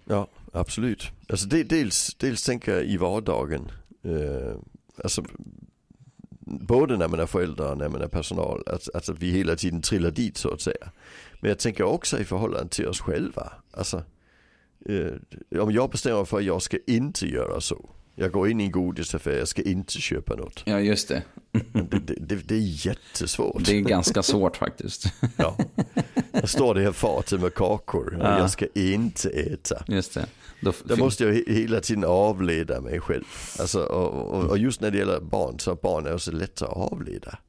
Ja, 0.06 0.28
absolut. 0.52 1.12
Alltså 1.30 1.48
det, 1.48 1.64
dels, 1.64 2.16
dels 2.20 2.44
tänker 2.44 2.72
jag 2.76 2.86
i 2.86 2.98
vardagen. 2.98 3.72
Eh, 4.04 4.56
alltså, 5.04 5.24
både 6.40 6.98
när 6.98 7.08
man 7.08 7.20
är 7.20 7.26
förälder 7.26 7.72
och 7.72 7.78
när 7.78 7.90
man 7.90 8.02
är 8.02 8.08
personal. 8.08 8.64
Att, 8.66 8.96
att 8.96 9.10
vi 9.20 9.32
hela 9.32 9.56
tiden 9.56 9.82
trillar 9.82 10.12
dit 10.12 10.38
så 10.38 10.54
att 10.54 10.62
säga. 10.62 10.92
Men 11.40 11.50
jag 11.50 11.60
tänker 11.60 11.84
också 11.84 12.20
i 12.20 12.26
förhållande 12.26 12.70
till 12.70 12.88
oss 12.88 13.02
själva. 13.02 13.54
Alltså, 13.72 14.04
eh, 14.86 15.60
om 15.62 15.72
jag 15.72 15.90
bestämmer 15.90 16.26
för 16.26 16.38
att 16.38 16.44
jag 16.44 16.62
ska 16.62 16.78
inte 16.88 17.28
göra 17.28 17.62
så. 17.62 17.90
Jag 18.20 18.32
går 18.32 18.50
in 18.50 18.60
i 18.60 18.64
en 18.64 18.72
godisaffär, 18.72 19.32
jag 19.38 19.48
ska 19.48 19.62
inte 19.62 19.94
köpa 19.94 20.36
något. 20.36 20.64
Ja, 20.66 20.80
just 20.80 21.08
det. 21.08 21.24
Det, 21.52 22.00
det, 22.00 22.16
det, 22.20 22.36
det 22.36 22.56
är 22.56 22.86
jättesvårt. 22.88 23.66
Det 23.66 23.78
är 23.78 23.82
ganska 23.82 24.24
svårt 24.24 24.58
faktiskt. 24.58 25.06
Ja. 25.38 25.58
Jag 26.32 26.50
står 26.50 26.76
det 26.76 26.82
här 26.82 26.92
fatet 26.92 27.42
med 27.42 27.54
kakor 27.54 28.18
Ja. 28.22 28.40
jag 28.40 28.52
ska 28.52 28.66
inte 28.76 29.30
äta. 29.30 29.84
Just 29.88 30.14
det. 30.14 30.26
Då, 30.62 30.74
Där 30.86 30.96
måste 30.98 31.24
jag 31.24 31.34
he- 31.34 31.54
hela 31.54 31.80
tiden 31.80 32.04
avleda 32.04 32.82
mig 32.82 33.00
själv. 33.00 33.24
Alltså, 33.60 33.80
och, 33.84 34.32
och, 34.38 34.44
och 34.50 34.58
just 34.58 34.82
när 34.82 34.92
det 34.92 34.98
gäller 34.98 35.20
barn 35.20 35.60
så 35.60 35.76
barn 35.76 36.06
är 36.06 36.18
så 36.18 36.32
lätta 36.32 36.66
att 36.68 36.92
avleda. 36.92 37.40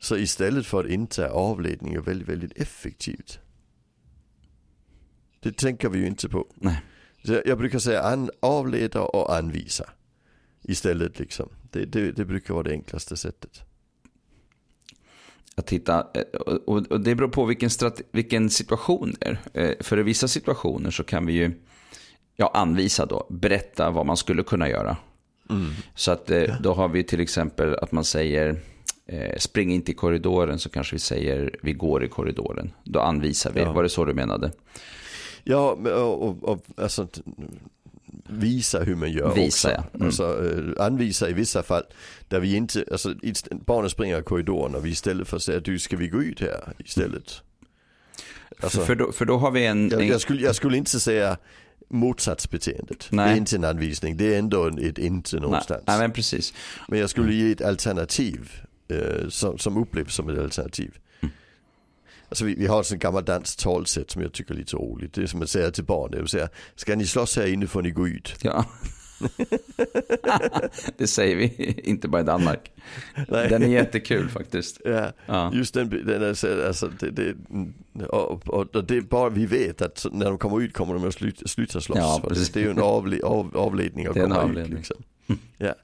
Så 0.00 0.16
istället 0.16 0.66
för 0.66 0.84
att 0.84 0.90
inte 0.90 1.30
avledning 1.30 1.94
är 1.94 2.00
väldigt, 2.00 2.28
väldigt 2.28 2.52
effektivt. 2.60 3.38
Det 5.40 5.56
tänker 5.56 5.88
vi 5.88 5.98
ju 5.98 6.06
inte 6.06 6.28
på. 6.28 6.46
Nej. 6.54 6.82
Jag- 7.22 7.58
brukar 7.58 7.78
säga 7.78 8.02
an, 8.02 8.30
avleda 8.40 9.00
och 9.00 9.36
anvisa. 9.36 9.84
Istället 10.62 11.18
liksom. 11.18 11.48
Det, 11.70 11.84
det, 11.84 12.12
det 12.12 12.24
brukar 12.24 12.54
vara 12.54 12.64
det 12.64 12.70
enklaste 12.72 13.16
sättet. 13.16 13.62
att 15.54 15.66
titta, 15.66 16.06
eh, 16.14 16.22
och, 16.40 16.68
och- 16.68 16.86
och 16.92 17.00
det 17.00 17.14
beror 17.14 17.28
på 17.28 17.44
vilken, 17.44 17.70
strate, 17.70 18.02
vilken 18.12 18.50
situation 18.50 19.14
det 19.20 19.26
är. 19.26 19.38
Eh, 19.70 19.74
För 19.80 19.98
i 19.98 20.02
vissa 20.02 20.28
situationer 20.28 20.90
så 20.90 21.04
kan 21.04 21.26
vi 21.26 21.32
ju 21.32 21.50
ja, 22.36 22.50
anvisa 22.54 23.06
då, 23.06 23.26
berätta 23.30 23.90
vad 23.90 24.06
man 24.06 24.16
skulle 24.16 24.42
kunna 24.42 24.68
göra. 24.68 24.96
Så 25.94 26.10
att 26.12 26.30
eh, 26.30 26.60
då 26.60 26.74
har 26.74 26.88
vi 26.88 27.04
till 27.04 27.20
exempel 27.20 27.74
att 27.74 27.92
man 27.92 28.04
säger 28.04 28.60
eh, 29.06 29.36
spring 29.38 29.72
inte 29.72 29.90
i 29.90 29.94
korridoren 29.94 30.58
så 30.58 30.68
kanske 30.68 30.94
vi 30.94 31.00
säger 31.00 31.56
vi 31.62 31.72
går 31.72 32.04
i 32.04 32.08
korridoren. 32.08 32.72
Då 32.84 33.00
anvisar 33.00 33.52
vi, 33.52 33.60
Ja. 33.60 33.72
var 33.72 33.82
det 33.82 33.88
så 33.88 34.04
du 34.04 34.14
menade? 34.14 34.52
Ja, 35.44 35.70
och, 36.02 36.44
och, 36.44 36.64
alltså, 36.76 37.08
visa 38.28 38.80
hur 38.80 38.94
man 38.94 39.12
gör 39.12 39.34
Visa, 39.34 39.46
också. 39.46 39.70
ja. 39.70 39.84
Mm. 39.94 40.06
Alltså, 40.06 40.50
eh, 40.78 40.86
anvisa 40.86 41.28
i 41.28 41.32
vissa 41.32 41.62
fall 41.62 41.84
där 42.28 42.40
vi 42.40 42.56
inte, 42.56 42.84
alltså 42.92 43.14
barnen 43.66 43.90
springer 43.90 44.20
i 44.20 44.22
korridoren 44.22 44.74
och 44.74 44.86
vi 44.86 44.90
istället 44.90 45.28
för 45.28 45.36
att 45.36 45.42
säga 45.42 45.60
du 45.60 45.78
ska 45.78 45.96
vi 45.96 46.08
gå 46.08 46.22
ut 46.22 46.40
här 46.40 46.72
istället. 46.78 47.42
Alltså, 48.60 48.80
för, 48.80 48.94
då, 48.94 49.12
för 49.12 49.24
då 49.24 49.36
har 49.36 49.50
vi 49.50 49.66
en... 49.66 49.88
jag, 49.88 50.04
jag, 50.04 50.20
skulle, 50.20 50.42
jag 50.42 50.56
skulle 50.56 50.76
inte 50.76 51.00
säga 51.00 51.36
motsatsbeteendet. 51.88 53.06
Det 53.10 53.16
Nej. 53.16 53.32
är 53.32 53.36
inte 53.36 53.56
en 53.56 53.64
anvisning, 53.64 54.16
det 54.16 54.34
är 54.34 54.38
ändå 54.38 54.66
ett 54.66 54.98
inte 54.98 55.40
någonstans. 55.40 55.82
nej, 55.86 55.98
men 55.98 56.12
precis. 56.12 56.54
Men 56.88 56.98
jag 56.98 57.10
skulle 57.10 57.34
ge 57.34 57.52
ett 57.52 57.62
alternativ 57.62 58.50
eh, 58.88 59.28
som, 59.28 59.58
som 59.58 59.76
upplevs 59.76 60.14
som 60.14 60.28
ett 60.28 60.38
alternativ. 60.38 60.98
Alltså 62.28 62.44
vi, 62.44 62.54
vi 62.54 62.66
har 62.66 62.80
ett 62.80 62.90
gammalt 62.90 63.26
danskt 63.26 63.60
talsätt 63.60 64.10
som 64.10 64.22
jag 64.22 64.32
tycker 64.32 64.54
är 64.54 64.58
lite 64.58 64.76
roligt. 64.76 65.12
Det 65.14 65.22
är 65.22 65.26
som 65.26 65.42
att 65.42 65.50
säga 65.50 65.70
till 65.70 65.84
barn, 65.84 66.10
vill 66.16 66.28
säga, 66.28 66.48
ska 66.76 66.96
ni 66.96 67.06
slåss 67.06 67.36
här 67.36 67.46
inne 67.46 67.66
får 67.66 67.82
ni 67.82 67.90
gå 67.90 68.08
ut. 68.08 68.34
Ja. 68.42 68.64
det 70.96 71.06
säger 71.06 71.36
vi 71.36 71.80
inte 71.84 72.08
bara 72.08 72.20
i 72.22 72.24
Danmark. 72.24 72.70
Nej. 73.28 73.48
Den 73.48 73.62
är 73.62 73.66
jättekul 73.68 74.28
faktiskt. 74.28 74.80
Ja, 74.84 75.12
Ja. 75.26 75.50
just 75.54 75.74
den, 75.74 75.88
den 76.06 76.22
är, 76.22 76.34
så- 76.34 76.66
alltså, 76.66 76.90
det, 77.00 77.10
det, 77.10 77.34
och, 78.06 78.48
och, 78.48 78.84
det 78.84 78.96
är 78.96 79.00
bara, 79.00 79.28
vi 79.30 79.46
vet 79.46 79.82
att 79.82 80.06
när 80.12 80.26
de 80.26 80.38
kommer 80.38 80.60
ut 80.60 80.72
kommer 80.74 80.94
de 80.94 81.08
att 81.08 81.14
sluta, 81.14 81.48
sluta 81.48 81.80
slåss. 81.80 81.98
Ja, 81.98 82.22
det, 82.52 82.56
är 82.60 82.64
ju 82.64 82.70
en 82.70 82.78
avle, 82.78 83.20
av, 83.22 83.56
avledning 83.56 84.06
att 84.06 84.14
komma 84.14 84.36
avledning. 84.42 84.72
ut. 84.72 84.78
Liksom. 84.78 84.96
Ja. 85.58 85.74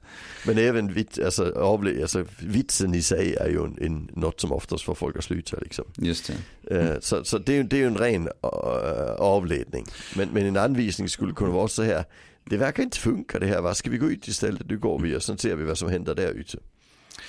Men 0.45 0.57
även 0.57 0.93
vit, 0.93 1.19
alltså, 1.19 1.51
avle, 1.51 2.01
alltså, 2.01 2.25
vitsen 2.39 2.95
i 2.95 3.01
sig 3.01 3.35
är 3.35 3.49
ju 3.49 3.63
en, 3.63 3.77
en, 3.81 4.09
något 4.13 4.41
som 4.41 4.51
oftast 4.51 4.83
får 4.83 4.95
folk 4.95 5.17
att 5.17 5.23
sluta. 5.23 5.57
Liksom. 5.57 5.85
Just 5.97 6.31
det. 6.61 6.77
Eh, 6.77 6.99
Så, 6.99 7.23
så 7.23 7.37
det, 7.37 7.57
är, 7.57 7.63
det 7.63 7.75
är 7.75 7.79
ju 7.79 7.87
en 7.87 7.97
ren 7.97 8.27
uh, 8.27 9.11
avledning. 9.17 9.85
Men, 10.15 10.29
men 10.29 10.45
en 10.45 10.57
anvisning 10.57 11.09
skulle 11.09 11.33
kunna 11.33 11.51
vara 11.51 11.67
så 11.67 11.83
här. 11.83 12.05
Det 12.49 12.57
verkar 12.57 12.83
inte 12.83 12.99
funka 12.99 13.39
det 13.39 13.47
här 13.47 13.61
va? 13.61 13.73
Ska 13.73 13.89
vi 13.89 13.97
gå 13.97 14.09
ut 14.09 14.27
istället? 14.27 14.69
Nu 14.69 14.77
går 14.77 14.99
vi 14.99 15.15
och 15.15 15.23
sen 15.23 15.37
ser 15.37 15.55
vi 15.55 15.63
vad 15.63 15.77
som 15.77 15.89
händer 15.89 16.15
där 16.15 16.31
ute. 16.31 16.57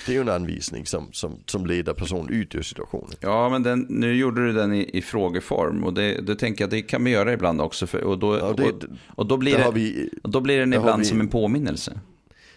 Det 0.06 0.12
är 0.12 0.14
ju 0.14 0.20
en 0.20 0.28
anvisning 0.28 0.86
som, 0.86 1.08
som, 1.12 1.38
som 1.46 1.66
leder 1.66 1.92
personen 1.94 2.28
ut 2.28 2.54
ur 2.54 2.62
situationen. 2.62 3.10
Ja, 3.20 3.48
men 3.48 3.62
den, 3.62 3.86
nu 3.88 4.14
gjorde 4.16 4.46
du 4.46 4.52
den 4.52 4.74
i, 4.74 4.90
i 4.92 5.02
frågeform 5.02 5.84
och 5.84 5.94
det, 5.94 6.20
det 6.20 6.34
tänker 6.36 6.64
jag 6.64 6.70
det 6.70 6.82
kan 6.82 7.04
vi 7.04 7.10
göra 7.10 7.32
ibland 7.32 7.60
också. 7.60 7.86
För, 7.86 8.04
och, 8.04 8.18
då, 8.18 8.38
Ja, 8.38 8.52
det, 8.56 8.62
och, 8.64 8.82
och 9.06 9.26
då 9.26 9.36
blir 9.36 9.58
det, 9.58 9.70
vi, 9.74 10.10
då 10.22 10.40
blir 10.40 10.58
den 10.58 10.72
ibland 10.74 10.98
vi- 11.02 11.08
som 11.08 11.20
en 11.20 11.28
påminnelse. 11.28 12.00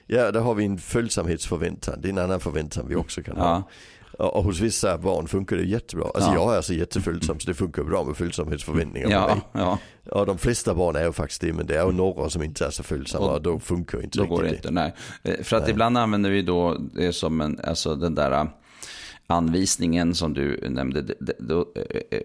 ja, 0.07 0.31
där 0.31 0.39
har 0.41 0.55
vi 0.55 0.65
en 0.65 0.77
följsamhetsförväntan. 0.77 2.01
Det 2.01 2.07
är 2.07 2.09
en 2.11 2.17
annan 2.17 2.39
förväntan 2.39 2.85
vi 2.87 2.95
också 2.95 3.21
kan 3.23 3.37
ha. 3.37 3.45
Ja, 3.45 3.57
Och, 3.57 3.98
och 4.27 4.43
hos 4.43 4.59
vissa 4.59 4.97
barn 4.97 5.27
funkar 5.27 5.55
det 5.57 5.63
jättebra. 5.63 6.05
Alltså 6.13 6.29
Ja. 6.29 6.35
jag 6.35 6.51
är 6.53 6.55
alltså 6.57 6.73
jätteföljsam 6.73 7.39
så 7.39 7.47
det 7.47 7.53
funkar 7.53 7.83
bra 7.83 8.03
med 8.03 8.17
följsamhetsförväntningar 8.17 9.09
ja, 9.09 9.27
mig. 9.27 9.37
ja, 9.63 9.77
Ja, 10.11 10.25
de 10.25 10.37
flesta 10.37 10.73
barn 10.75 10.95
är 10.95 11.03
ju 11.05 11.11
faktiskt 11.11 11.41
det, 11.41 11.53
men 11.53 11.65
det 11.67 11.75
är 11.79 11.85
ju 11.85 11.91
några 11.91 12.29
som 12.29 12.43
inte 12.43 12.65
är 12.65 12.69
så 12.69 12.83
följsamma 12.83 13.25
Och 13.25 13.33
och 13.35 13.41
då 13.41 13.59
funkar 13.59 14.03
inte 14.03 14.17
då 14.17 14.23
riktigt 14.23 14.37
går 14.37 14.43
det 14.43 14.49
det. 14.49 14.55
inte. 14.55 14.71
Nej. 14.71 14.93
Eh, 15.23 15.43
För 15.43 15.55
att 15.57 15.63
Nej. 15.63 15.71
ibland 15.71 15.97
använder 15.97 16.29
vi 16.29 16.41
då 16.41 16.77
det 16.93 17.13
som 17.13 17.41
en, 17.41 17.59
alltså 17.63 17.95
den 17.95 18.15
där, 18.15 18.49
anvisningen 19.31 20.15
som 20.15 20.33
du 20.33 20.69
nämnde, 20.69 21.01
då 21.39 21.65
eh, 22.11 22.21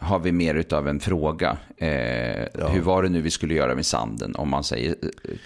har 0.00 0.18
vi 0.18 0.32
mer 0.32 0.54
utav 0.54 0.88
en 0.88 1.00
fråga. 1.00 1.58
Eh, 1.76 1.88
ja. 1.88 2.68
Hur 2.68 2.80
var 2.80 3.02
det 3.02 3.08
nu 3.08 3.20
vi 3.20 3.30
skulle 3.30 3.54
göra 3.54 3.74
med 3.74 3.86
sanden? 3.86 4.36
Om 4.36 4.48
man 4.48 4.64
säger 4.64 4.94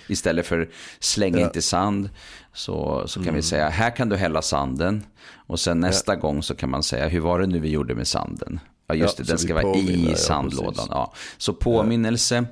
istället 0.09 0.47
för 0.47 0.71
släng 0.99 1.39
ja. 1.39 1.47
inte 1.47 1.63
sand 1.63 2.11
så, 2.53 3.03
så 3.07 3.21
kan 3.21 3.29
mm. 3.29 3.35
vi 3.35 3.43
säga 3.43 3.69
här 3.69 3.97
kan 3.97 4.09
du 4.09 4.17
hälla 4.17 4.43
sanden. 4.43 5.03
Och 5.35 5.61
sen 5.61 5.81
nästa 5.81 6.15
ja. 6.15 6.21
gång 6.21 6.43
så 6.43 6.55
kan 6.55 6.71
man 6.71 6.83
säga 6.83 7.09
hur 7.09 7.21
var 7.21 7.41
det 7.41 7.47
nu 7.47 7.59
vi 7.59 7.71
gjorde 7.71 7.95
med 7.95 8.07
sanden? 8.07 8.61
Ja 8.87 8.95
just 8.95 9.17
det, 9.17 9.23
den 9.23 9.39
ska 9.39 9.55
vara 9.55 9.77
i 9.77 10.15
sandlådan. 10.17 10.87
Ja, 10.91 11.13
Så 11.39 11.53
påminnelse, 11.53 12.45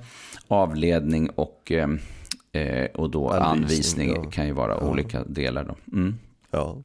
avledning 0.48 1.30
och, 1.30 1.72
eh, 2.52 2.86
och 2.94 3.10
då 3.10 3.30
anvisning, 3.30 4.10
anvisning 4.10 4.30
kan 4.30 4.46
ju 4.46 4.52
vara 4.52 4.84
olika 4.84 5.24
delar. 5.24 5.64
Då. 5.64 5.96
Mm. 5.96 6.18
Ja. 6.50 6.76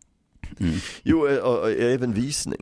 Mm. 0.60 0.75
Jo, 1.03 1.27
och, 1.27 1.60
och 1.62 1.72
även 1.72 2.13
visning. 2.13 2.62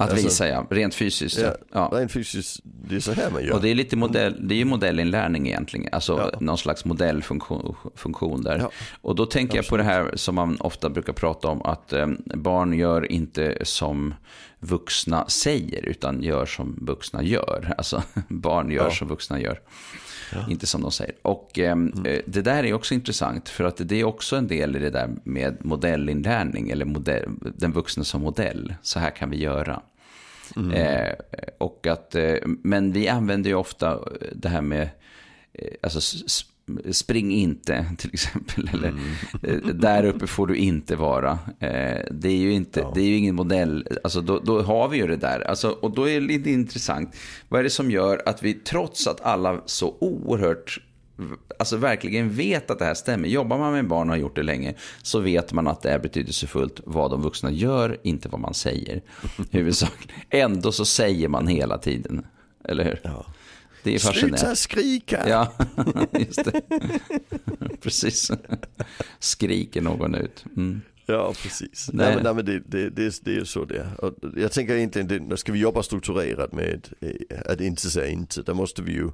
Att 0.00 0.10
alltså, 0.10 0.26
visa 0.26 0.48
ja, 0.48 0.66
rent 0.70 0.94
fysiskt. 0.94 1.38
Ja, 1.38 1.54
ja. 1.72 1.90
Rent 1.92 2.12
fysiskt, 2.12 2.60
det 2.64 2.96
är 2.96 3.00
så 3.00 3.12
här 3.12 3.30
man 3.30 3.44
gör. 3.44 3.54
Och 3.54 3.62
det 3.62 3.68
är 3.68 3.74
lite 3.74 3.96
modell, 3.96 4.48
det 4.48 4.54
är 4.54 4.56
ju 4.56 4.64
modellinlärning 4.64 5.46
egentligen. 5.46 5.88
Alltså 5.92 6.30
ja. 6.32 6.38
någon 6.40 6.58
slags 6.58 6.84
modellfunktion 6.84 8.42
där. 8.42 8.58
Ja. 8.58 8.70
Och 9.00 9.14
då 9.14 9.26
tänker 9.26 9.58
Absolut. 9.58 9.64
jag 9.64 9.68
på 9.68 9.76
det 9.76 9.82
här 9.82 10.16
som 10.16 10.34
man 10.34 10.56
ofta 10.60 10.90
brukar 10.90 11.12
prata 11.12 11.48
om. 11.48 11.62
Att 11.62 11.92
eh, 11.92 12.06
barn 12.34 12.72
gör 12.72 13.12
inte 13.12 13.58
som 13.62 14.14
vuxna 14.60 15.28
säger, 15.28 15.82
utan 15.86 16.22
gör 16.22 16.46
som 16.46 16.78
vuxna 16.80 17.22
gör. 17.22 17.74
Alltså 17.78 18.02
barn 18.28 18.70
gör 18.70 18.90
som 18.90 19.08
vuxna 19.08 19.40
gör. 19.40 19.60
Ja. 20.32 20.46
Inte 20.48 20.66
som 20.66 20.82
de 20.82 20.92
säger. 20.92 21.14
Och 21.22 21.58
eh, 21.58 21.72
mm. 21.72 22.22
det 22.26 22.42
där 22.42 22.64
är 22.64 22.72
också 22.72 22.94
intressant 22.94 23.48
för 23.48 23.64
att 23.64 23.76
det 23.88 24.00
är 24.00 24.04
också 24.04 24.36
en 24.36 24.46
del 24.46 24.76
i 24.76 24.78
det 24.78 24.90
där 24.90 25.10
med 25.24 25.64
modellinlärning 25.64 26.70
eller 26.70 26.84
modell, 26.84 27.28
den 27.56 27.72
vuxna 27.72 28.04
som 28.04 28.22
modell. 28.22 28.74
Så 28.82 28.98
här 28.98 29.10
kan 29.10 29.30
vi 29.30 29.36
göra. 29.36 29.82
Mm. 30.56 30.72
Eh, 30.72 31.14
och 31.58 31.86
att, 31.86 32.14
eh, 32.14 32.36
men 32.44 32.92
vi 32.92 33.08
använder 33.08 33.50
ju 33.50 33.56
ofta 33.56 33.98
det 34.32 34.48
här 34.48 34.62
med 34.62 34.88
eh, 35.52 35.72
alltså, 35.82 36.00
spring 36.90 37.32
inte 37.32 37.86
till 37.98 38.10
exempel. 38.12 38.68
Eller, 38.74 38.88
mm. 38.88 39.80
Där 39.80 40.04
uppe 40.04 40.26
får 40.26 40.46
du 40.46 40.56
inte 40.56 40.96
vara. 40.96 41.38
Eh, 41.60 41.98
det 42.10 42.28
är 42.28 42.36
ju, 42.36 42.52
inte, 42.52 42.80
ja. 42.80 42.92
det 42.94 43.00
är 43.00 43.06
ju 43.06 43.16
ingen 43.16 43.34
modell. 43.34 43.86
Alltså, 44.04 44.20
då, 44.20 44.38
då, 44.38 44.62
har 44.62 44.88
vi 44.88 44.96
ju 44.96 45.06
det 45.06 45.16
där. 45.16 45.40
Alltså, 45.40 45.70
och 45.70 45.90
då 45.94 46.08
är 46.08 46.20
det 46.20 46.26
lite 46.26 46.50
intressant. 46.50 47.16
Vad 47.48 47.60
är 47.60 47.64
det 47.64 47.70
som 47.70 47.90
gör 47.90 48.22
att 48.26 48.42
vi 48.42 48.54
trots 48.54 49.06
att 49.06 49.20
alla 49.20 49.60
så 49.66 49.96
oerhört 50.00 50.80
alltså 51.58 51.76
verkligen 51.76 52.30
vet 52.30 52.70
att 52.70 52.78
det 52.78 52.84
här 52.84 52.94
stämmer. 52.94 53.28
Jobbar 53.28 53.58
man 53.58 53.72
med 53.72 53.88
barn 53.88 54.08
och 54.08 54.14
har 54.14 54.20
gjort 54.20 54.36
det 54.36 54.42
länge 54.42 54.74
så 55.02 55.20
vet 55.20 55.52
man 55.52 55.68
att 55.68 55.82
det 55.82 55.90
är 55.90 55.98
betydelsefullt 55.98 56.80
vad 56.84 57.10
de 57.10 57.22
vuxna 57.22 57.50
gör, 57.50 57.96
inte 58.02 58.28
vad 58.28 58.40
man 58.40 58.54
säger. 58.54 59.02
Huvudsakligen. 59.50 60.20
Ändå 60.30 60.72
så 60.72 60.84
säger 60.84 61.28
man 61.28 61.46
hela 61.46 61.78
tiden. 61.78 62.26
Eller 62.64 62.84
hur? 62.84 63.00
Ja. 63.04 63.26
Det 63.88 63.94
är 63.94 63.98
fascinerande. 63.98 64.38
Sluta 64.38 64.56
skrika! 64.56 65.28
Ja, 65.28 65.52
just 66.18 66.44
det. 66.44 66.62
Precis. 67.80 68.30
Skriker 69.18 69.82
någon 69.82 70.14
ut. 70.14 70.44
Mm. 70.56 70.80
Ja, 71.06 71.34
precis. 71.42 71.90
Nej. 71.92 72.06
Nej, 72.06 72.14
men, 72.14 72.24
nej, 72.24 72.34
men 72.34 72.44
det, 72.44 72.62
det, 72.66 72.90
det, 72.90 73.24
det 73.24 73.36
är 73.36 73.44
så 73.44 73.64
det 73.64 73.76
är. 73.78 74.04
Och 74.04 74.14
jag 74.36 74.52
tänker 74.52 74.74
egentligen, 74.74 75.36
ska 75.36 75.52
vi 75.52 75.58
jobba 75.58 75.82
strukturerat 75.82 76.52
med 76.52 76.88
eh, 77.00 77.52
att 77.52 77.60
inte 77.60 77.90
säga 77.90 78.06
inte, 78.06 78.42
då 78.42 78.54
måste 78.54 78.82
vi 78.82 78.92
ju 78.92 79.10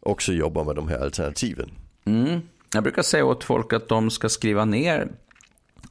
också 0.00 0.32
jobba 0.32 0.64
med 0.64 0.76
de 0.76 0.88
här 0.88 0.98
alternativen. 0.98 1.70
Mm. 2.04 2.40
Jag 2.74 2.82
brukar 2.82 3.02
säga 3.02 3.24
åt 3.24 3.44
folk 3.44 3.72
att 3.72 3.88
de 3.88 4.10
ska 4.10 4.28
skriva 4.28 4.64
ner 4.64 5.08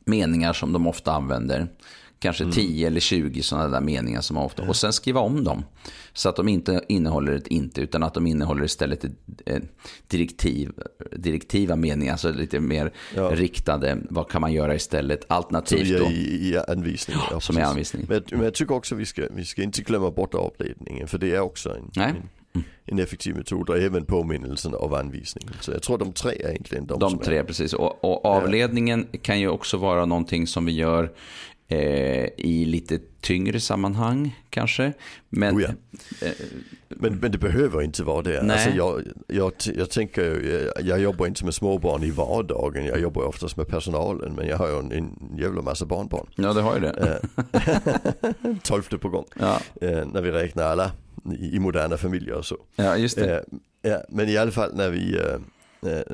meningar 0.05 0.53
som 0.53 0.73
de 0.73 0.88
ofta 0.88 1.11
använder 1.11 1.67
kanske 2.19 2.43
mm. 2.43 2.53
10 2.53 2.88
eller 2.88 2.99
20 2.99 3.43
sådana 3.43 3.67
där 3.67 3.81
meningar 3.81 4.21
som 4.21 4.38
ofta, 4.38 4.63
och 4.63 4.75
sen 4.75 4.93
skriva 4.93 5.19
om 5.19 5.43
dem. 5.43 5.63
Så 6.13 6.29
att 6.29 6.35
de 6.35 6.47
inte 6.47 6.83
innehåller 6.88 7.31
ett 7.31 7.47
inte, 7.47 7.81
utan 7.81 8.03
att 8.03 8.13
de 8.13 8.27
innehåller 8.27 8.63
istället 8.63 9.03
ett, 9.03 9.63
direktiv, 10.07 10.71
direktiva 11.11 11.75
meningar, 11.75 12.11
alltså 12.11 12.31
lite 12.31 12.59
mer 12.59 12.93
ja. 13.15 13.29
riktade. 13.29 13.97
Vad 14.09 14.29
kan 14.29 14.41
man 14.41 14.53
göra 14.53 14.75
istället? 14.75 15.25
Alternativt 15.27 15.99
då. 15.99 16.05
I, 16.05 16.49
i 16.49 16.57
anvisning. 16.67 17.17
Ja, 17.31 17.39
som 17.39 17.57
är 17.57 17.61
anvisning. 17.61 18.05
Men, 18.09 18.23
men 18.31 18.43
jag 18.43 18.53
tycker 18.53 18.75
också 18.75 18.95
vi 18.95 19.05
ska, 19.05 19.27
vi 19.31 19.45
ska 19.45 19.63
inte 19.63 19.81
glömma 19.81 20.11
bort 20.11 20.33
avledningen, 20.33 21.07
för 21.07 21.17
det 21.17 21.35
är 21.35 21.39
också 21.39 21.69
en, 21.69 21.91
Nej. 21.95 22.09
en 22.09 22.29
en 22.85 22.99
effektiv 22.99 23.35
metod 23.35 23.69
och 23.69 23.77
även 23.77 24.05
påminnelsen 24.05 24.75
av 24.75 24.93
anvisningen. 24.93 25.53
Så 25.59 25.71
jag 25.71 25.81
tror 25.81 25.97
de 25.97 26.13
tre 26.13 26.31
är 26.31 26.49
egentligen 26.49 26.88
de, 26.88 26.99
de 26.99 27.17
tre, 27.17 27.38
är. 27.38 27.43
precis. 27.43 27.73
Och, 27.73 28.03
och 28.03 28.25
avledningen 28.25 29.07
ja. 29.11 29.19
kan 29.21 29.39
ju 29.39 29.47
också 29.47 29.77
vara 29.77 30.05
någonting 30.05 30.47
som 30.47 30.65
vi 30.65 30.71
gör 30.71 31.11
eh, 31.69 32.29
i 32.38 32.65
lite 32.65 32.99
tyngre 33.21 33.59
sammanhang 33.59 34.39
kanske. 34.49 34.93
Men, 35.29 35.57
oh 35.57 35.61
ja. 35.61 35.69
eh, 36.21 36.33
men, 36.88 37.15
men 37.15 37.31
det 37.31 37.38
behöver 37.38 37.81
inte 37.81 38.03
vara 38.03 38.21
det. 38.21 38.41
Nej. 38.41 38.51
Alltså 38.51 38.69
jag, 38.69 39.03
jag, 39.27 39.53
jag 39.75 39.89
tänker, 39.89 40.23
jag, 40.75 40.85
jag 40.85 40.99
jobbar 40.99 41.27
inte 41.27 41.45
med 41.45 41.53
småbarn 41.53 42.03
i 42.03 42.11
vardagen. 42.11 42.85
Jag 42.85 42.99
jobbar 42.99 43.23
oftast 43.23 43.57
med 43.57 43.67
personalen. 43.67 44.33
Men 44.35 44.47
jag 44.47 44.57
har 44.57 44.67
ju 44.67 44.79
en, 44.79 44.91
en 44.91 45.38
jävla 45.38 45.61
massa 45.61 45.85
barnbarn. 45.85 46.27
Ja, 46.35 46.53
det 46.53 46.61
har 46.61 46.75
ju 46.75 46.81
det. 46.81 47.21
Eh, 47.51 48.55
tolfte 48.63 48.97
på 48.97 49.09
gång. 49.09 49.25
Ja. 49.39 49.61
Eh, 49.81 50.07
när 50.07 50.21
vi 50.21 50.31
räknar 50.31 50.63
alla 50.63 50.91
i, 51.39 51.55
i 51.55 51.59
moderna 51.59 51.97
familjer 51.97 52.33
och 52.33 52.45
så. 52.45 52.57
Ja, 52.75 52.97
just 52.97 53.17
det. 53.17 53.38
Eh, 53.38 53.91
ja, 53.91 54.01
men 54.09 54.29
i 54.29 54.38
alla 54.38 54.51
fall 54.51 54.75
när 54.75 54.89
vi, 54.89 55.21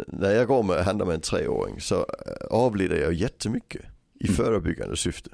när 0.07 0.31
jag 0.31 0.47
går 0.47 0.63
med, 0.63 0.85
handlar 0.85 1.05
med 1.05 1.15
en 1.15 1.21
treåring 1.21 1.81
så 1.81 2.05
avleder 2.49 2.97
jag 2.97 3.13
jättemycket 3.13 3.81
i 4.19 4.27
mm. 4.27 4.35
förebyggande 4.35 4.97
syfte. 4.97 5.29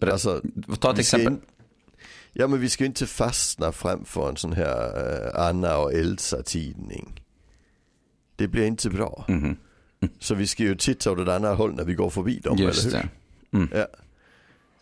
Alltså, 0.00 0.42
Ta 0.80 0.92
ett 0.92 0.98
exempel. 0.98 1.32
In, 1.32 1.40
ja 2.32 2.46
men 2.46 2.60
vi 2.60 2.68
ska 2.68 2.84
inte 2.84 3.06
fastna 3.06 3.72
framför 3.72 4.28
en 4.28 4.36
sån 4.36 4.52
här 4.52 5.26
uh, 5.26 5.40
Anna 5.40 5.78
och 5.78 5.92
Elsa 5.92 6.42
tidning. 6.42 7.22
Det 8.36 8.48
blir 8.48 8.66
inte 8.66 8.90
bra. 8.90 9.24
Mm 9.28 9.40
-hmm. 9.40 9.56
mm. 10.00 10.14
Så 10.18 10.34
vi 10.34 10.46
ska 10.46 10.62
ju 10.62 10.74
titta 10.74 11.12
åt 11.12 11.18
ett 11.18 11.28
annat 11.28 11.58
håll 11.58 11.74
när 11.74 11.84
vi 11.84 11.94
går 11.94 12.10
förbi 12.10 12.38
dem, 12.38 12.58
Just 12.58 12.86
eller 12.86 12.98
hur? 12.98 13.08
Mm. 13.58 13.68
Ja. 13.74 13.86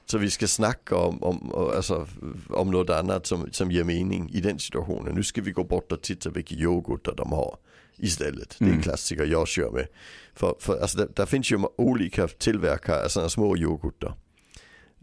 Så 0.07 0.19
vi 0.19 0.31
ska 0.31 0.47
snacka 0.47 0.97
om, 0.97 1.23
om, 1.23 1.53
alltså, 1.77 2.07
om 2.49 2.71
något 2.71 2.91
annat 2.91 3.27
som, 3.27 3.49
som 3.53 3.71
ger 3.71 3.85
mening 3.85 4.31
i 4.31 4.41
den 4.41 4.59
situationen. 4.59 5.15
Nu 5.15 5.23
ska 5.23 5.43
vi 5.43 5.51
gå 5.51 5.65
bort 5.65 5.93
och 5.93 6.03
titta 6.03 6.31
vilka 6.31 6.55
yoghurtar 6.55 7.15
de 7.17 7.33
har 7.33 7.57
istället. 7.97 8.57
Det 8.59 8.65
är 8.65 8.67
en 8.67 8.73
mm. 8.73 8.83
klassiker 8.83 9.25
jag 9.25 9.49
kör 9.49 9.71
med. 9.71 9.87
För, 10.35 10.55
för 10.61 10.81
alltså, 10.81 11.07
där 11.15 11.27
finns 11.27 11.53
ju 11.53 11.59
olika 11.77 12.29
tillverkare 12.29 13.05
av 13.05 13.09
sådana 13.09 13.29
små 13.29 13.57
yoghurtar. 13.57 14.15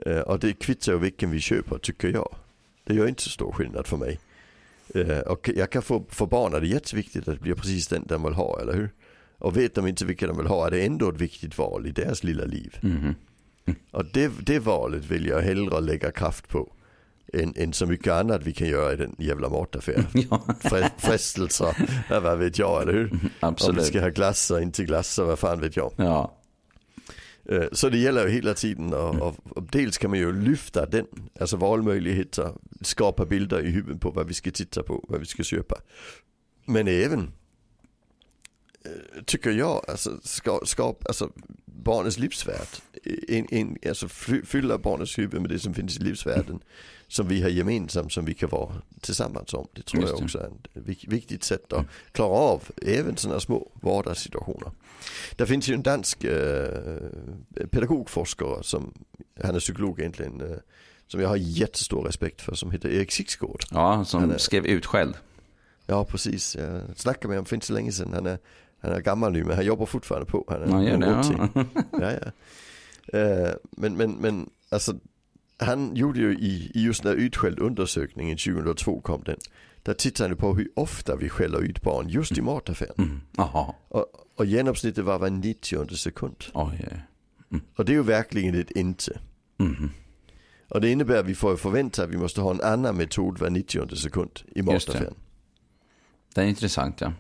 Uh, 0.08 0.20
och 0.20 0.40
det 0.40 0.54
kvittar 0.54 0.92
ju 0.92 1.00
vilken 1.00 1.32
vi 1.32 1.40
köper 1.40 1.78
tycker 1.78 2.08
jag. 2.08 2.36
Det 2.84 2.94
gör 2.94 3.08
inte 3.08 3.22
så 3.22 3.30
stor 3.30 3.52
skillnad 3.52 3.88
för 3.88 3.98
mig. 3.98 4.20
Uh, 4.96 5.20
och 5.20 5.50
jag 5.56 5.70
kan 5.70 5.82
få, 5.82 6.06
för 6.10 6.26
barn 6.26 6.54
är 6.54 6.62
det 6.62 6.68
jätteviktigt 6.68 7.28
att 7.28 7.36
det 7.36 7.42
blir 7.42 7.56
precis 7.56 7.88
den 7.88 8.06
de 8.08 8.24
vill 8.24 8.34
ha, 8.34 8.62
eller 8.62 8.74
hur? 8.74 8.90
Och 9.38 9.58
vet 9.58 9.76
de 9.76 9.88
inte 9.88 10.06
vilka 10.06 10.28
de 10.28 10.38
vill 10.38 10.48
ha 10.48 10.68
är 10.68 10.72
det 10.72 10.86
ändå 10.86 11.10
ett 11.10 11.22
viktigt 11.22 11.58
val 11.58 11.88
i 11.88 11.92
deras 11.92 12.24
lilla 12.24 12.46
liv. 12.46 12.80
Mm. 12.84 12.98
Mm. 12.98 13.16
Och 13.92 14.06
det, 14.06 14.32
det 14.42 14.60
valet 14.60 15.06
vill 15.06 15.26
jag 15.26 15.42
hellre 15.42 15.82
lägga 15.82 16.12
kraft 16.12 16.48
på 16.48 16.74
än, 17.34 17.54
än 17.56 17.74
så 17.74 17.86
mycket 17.86 18.14
annat 18.14 18.44
vi 18.44 18.54
kan 18.54 18.68
göra 18.68 18.94
i 18.94 18.96
den 18.96 19.16
jävla 19.18 19.50
mataffären. 19.50 20.06
ja. 20.30 20.44
Frestelser, 20.98 21.76
vad 22.22 22.38
vet 22.38 22.60
jag, 22.60 22.82
eller 22.82 22.94
hur? 22.94 23.20
Absolut. 23.40 23.78
Om 23.78 23.84
vi 23.84 23.90
ska 23.90 24.02
ha 24.02 24.10
glassar, 24.10 24.60
inte 24.60 24.84
glassar, 24.84 25.24
vad 25.24 25.40
fan 25.40 25.60
vet 25.60 25.76
jag. 25.76 25.94
Ja. 25.96 26.38
Eh, 27.50 27.66
så 27.72 27.90
det 27.90 27.98
gäller 27.98 28.28
ju 28.28 28.34
hela 28.34 28.54
tiden 28.54 28.94
och, 28.94 29.16
och, 29.16 29.36
och, 29.50 29.64
dels 29.64 29.98
kan 29.98 30.10
man 30.10 30.20
ju 30.20 30.42
lyfta 30.42 30.86
den, 30.86 31.06
alltså 31.40 31.58
valmöjligheter, 31.58 32.54
skapa 32.82 33.26
bilder 33.26 33.66
i 33.66 33.70
huvudet 33.70 34.02
på 34.02 34.12
vad 34.12 34.28
vi 34.28 34.34
ska 34.34 34.52
titta 34.52 34.84
på, 34.84 35.06
vad 35.08 35.20
vi 35.20 35.26
ska 35.26 35.44
köpa. 35.44 35.76
Men 36.66 36.88
även, 36.88 37.32
eh, 38.86 39.24
tycker 39.26 39.52
jag, 39.52 39.86
alltså, 39.88 40.20
ska, 40.24 40.60
skapa, 40.66 41.06
alltså 41.08 41.32
barnets 41.66 42.18
livsvärld, 42.18 42.68
en, 43.28 43.48
en, 43.52 43.78
alltså 43.88 44.08
fylla 44.44 44.78
barnets 44.78 45.18
huvud 45.18 45.42
med 45.42 45.50
det 45.50 45.60
som 45.60 45.74
finns 45.74 45.98
i 45.98 46.04
livsvärlden 46.04 46.60
som 47.14 47.28
vi 47.28 47.42
har 47.42 47.50
gemensamt 47.50 48.14
som 48.14 48.26
vi 48.26 48.34
kan 48.34 48.50
vara 48.50 48.72
tillsammans 49.02 49.54
om. 49.54 49.68
Det 49.74 49.82
tror 49.82 50.02
Just 50.02 50.14
jag 50.14 50.24
också 50.24 50.40
är 50.40 50.52
ett 50.92 51.04
viktigt 51.08 51.44
sätt 51.44 51.74
att 51.74 51.86
klara 52.12 52.30
av 52.30 52.64
även 52.82 53.18
sådana 53.18 53.40
små 53.40 53.72
vardagssituationer. 53.74 54.72
Det 55.36 55.46
finns 55.46 55.70
ju 55.70 55.74
en 55.74 55.84
dansk 55.84 56.24
äh, 56.24 56.68
pedagogforskare 57.72 58.64
som, 58.64 58.94
han 59.44 59.56
är 59.56 59.60
psykolog 59.60 60.00
egentligen, 60.00 60.42
äh, 60.42 60.58
som 61.08 61.22
jag 61.22 61.30
har 61.30 61.36
jättestor 61.36 62.04
respekt 62.04 62.42
för 62.42 62.56
som 62.56 62.72
heter 62.72 62.90
Erik 62.90 63.12
Sixgård. 63.12 63.64
Ja, 63.72 64.06
som 64.06 64.32
är, 64.32 64.38
skrev 64.38 64.66
Utskälld. 64.66 65.16
Ja, 65.86 66.06
precis. 66.06 66.56
Jag 66.56 66.82
snackade 66.96 67.28
med 67.28 67.38
honom 67.38 67.46
för 67.46 67.56
inte 67.56 67.68
så 67.68 67.74
länge 67.74 67.92
sedan. 67.92 68.14
Han 68.14 68.26
är, 68.26 68.38
han 68.80 68.92
är 68.92 69.02
gammal 69.02 69.32
nu 69.32 69.44
men 69.44 69.56
han 69.56 69.66
jobbar 69.66 69.86
fortfarande 69.86 70.26
på. 70.26 70.46
Han 70.48 70.62
är 70.62 70.90
ja, 70.90 70.98
det, 70.98 71.06
ja. 71.06 71.66
ja, 71.92 72.12
ja. 72.12 72.32
Uh, 73.14 73.54
men, 73.72 73.98
men, 73.98 74.12
men 74.12 74.50
alltså 74.70 74.94
han 75.64 75.96
gjorde 75.96 76.20
ju 76.20 76.34
i, 76.34 76.72
i 76.74 76.84
just 76.84 77.04
den 77.04 77.18
utskälld 77.18 77.60
undersökningen 77.60 78.38
2002 78.38 79.02
kom 79.02 79.24
den. 79.24 79.38
Där 79.84 79.94
tittade 79.94 80.30
han 80.30 80.38
på 80.38 80.56
hur 80.56 80.70
ofta 80.76 81.16
vi 81.16 81.30
skäller 81.30 81.60
ut 81.60 81.82
barn 81.82 82.10
just 82.10 82.32
i 82.32 82.40
mm. 82.40 82.46
mataffären. 82.46 82.96
Mm. 82.98 83.22
Och, 83.88 84.06
och 84.36 84.46
genomsnittet 84.46 85.06
var 85.06 85.20
var 85.20 85.30
90 85.30 85.96
sekund. 85.96 86.36
Oh, 86.54 86.74
yeah. 86.74 87.00
mm. 87.52 87.64
Och 87.76 87.86
det 87.86 87.92
är 87.92 87.96
ju 87.96 88.04
verkligen 88.04 88.56
ett 88.56 88.72
inte. 88.72 89.20
Och 90.70 90.82
det 90.82 90.90
innebär 90.90 91.18
att 91.18 91.26
vi 91.26 91.36
får 91.36 91.56
förvänta 91.56 92.04
att 92.04 92.10
vi 92.10 92.18
måste 92.18 92.42
ha 92.42 92.52
en 92.52 92.62
annan 92.62 92.98
metod 92.98 93.40
var 93.40 93.50
90 93.50 93.96
sekund 93.96 94.42
i 94.56 94.60
Just 94.60 94.66
det. 94.66 94.94
mataffären. 94.94 95.16
Det 96.34 96.42
är 96.42 96.46
intressant 96.46 97.02
ja. 97.02 97.14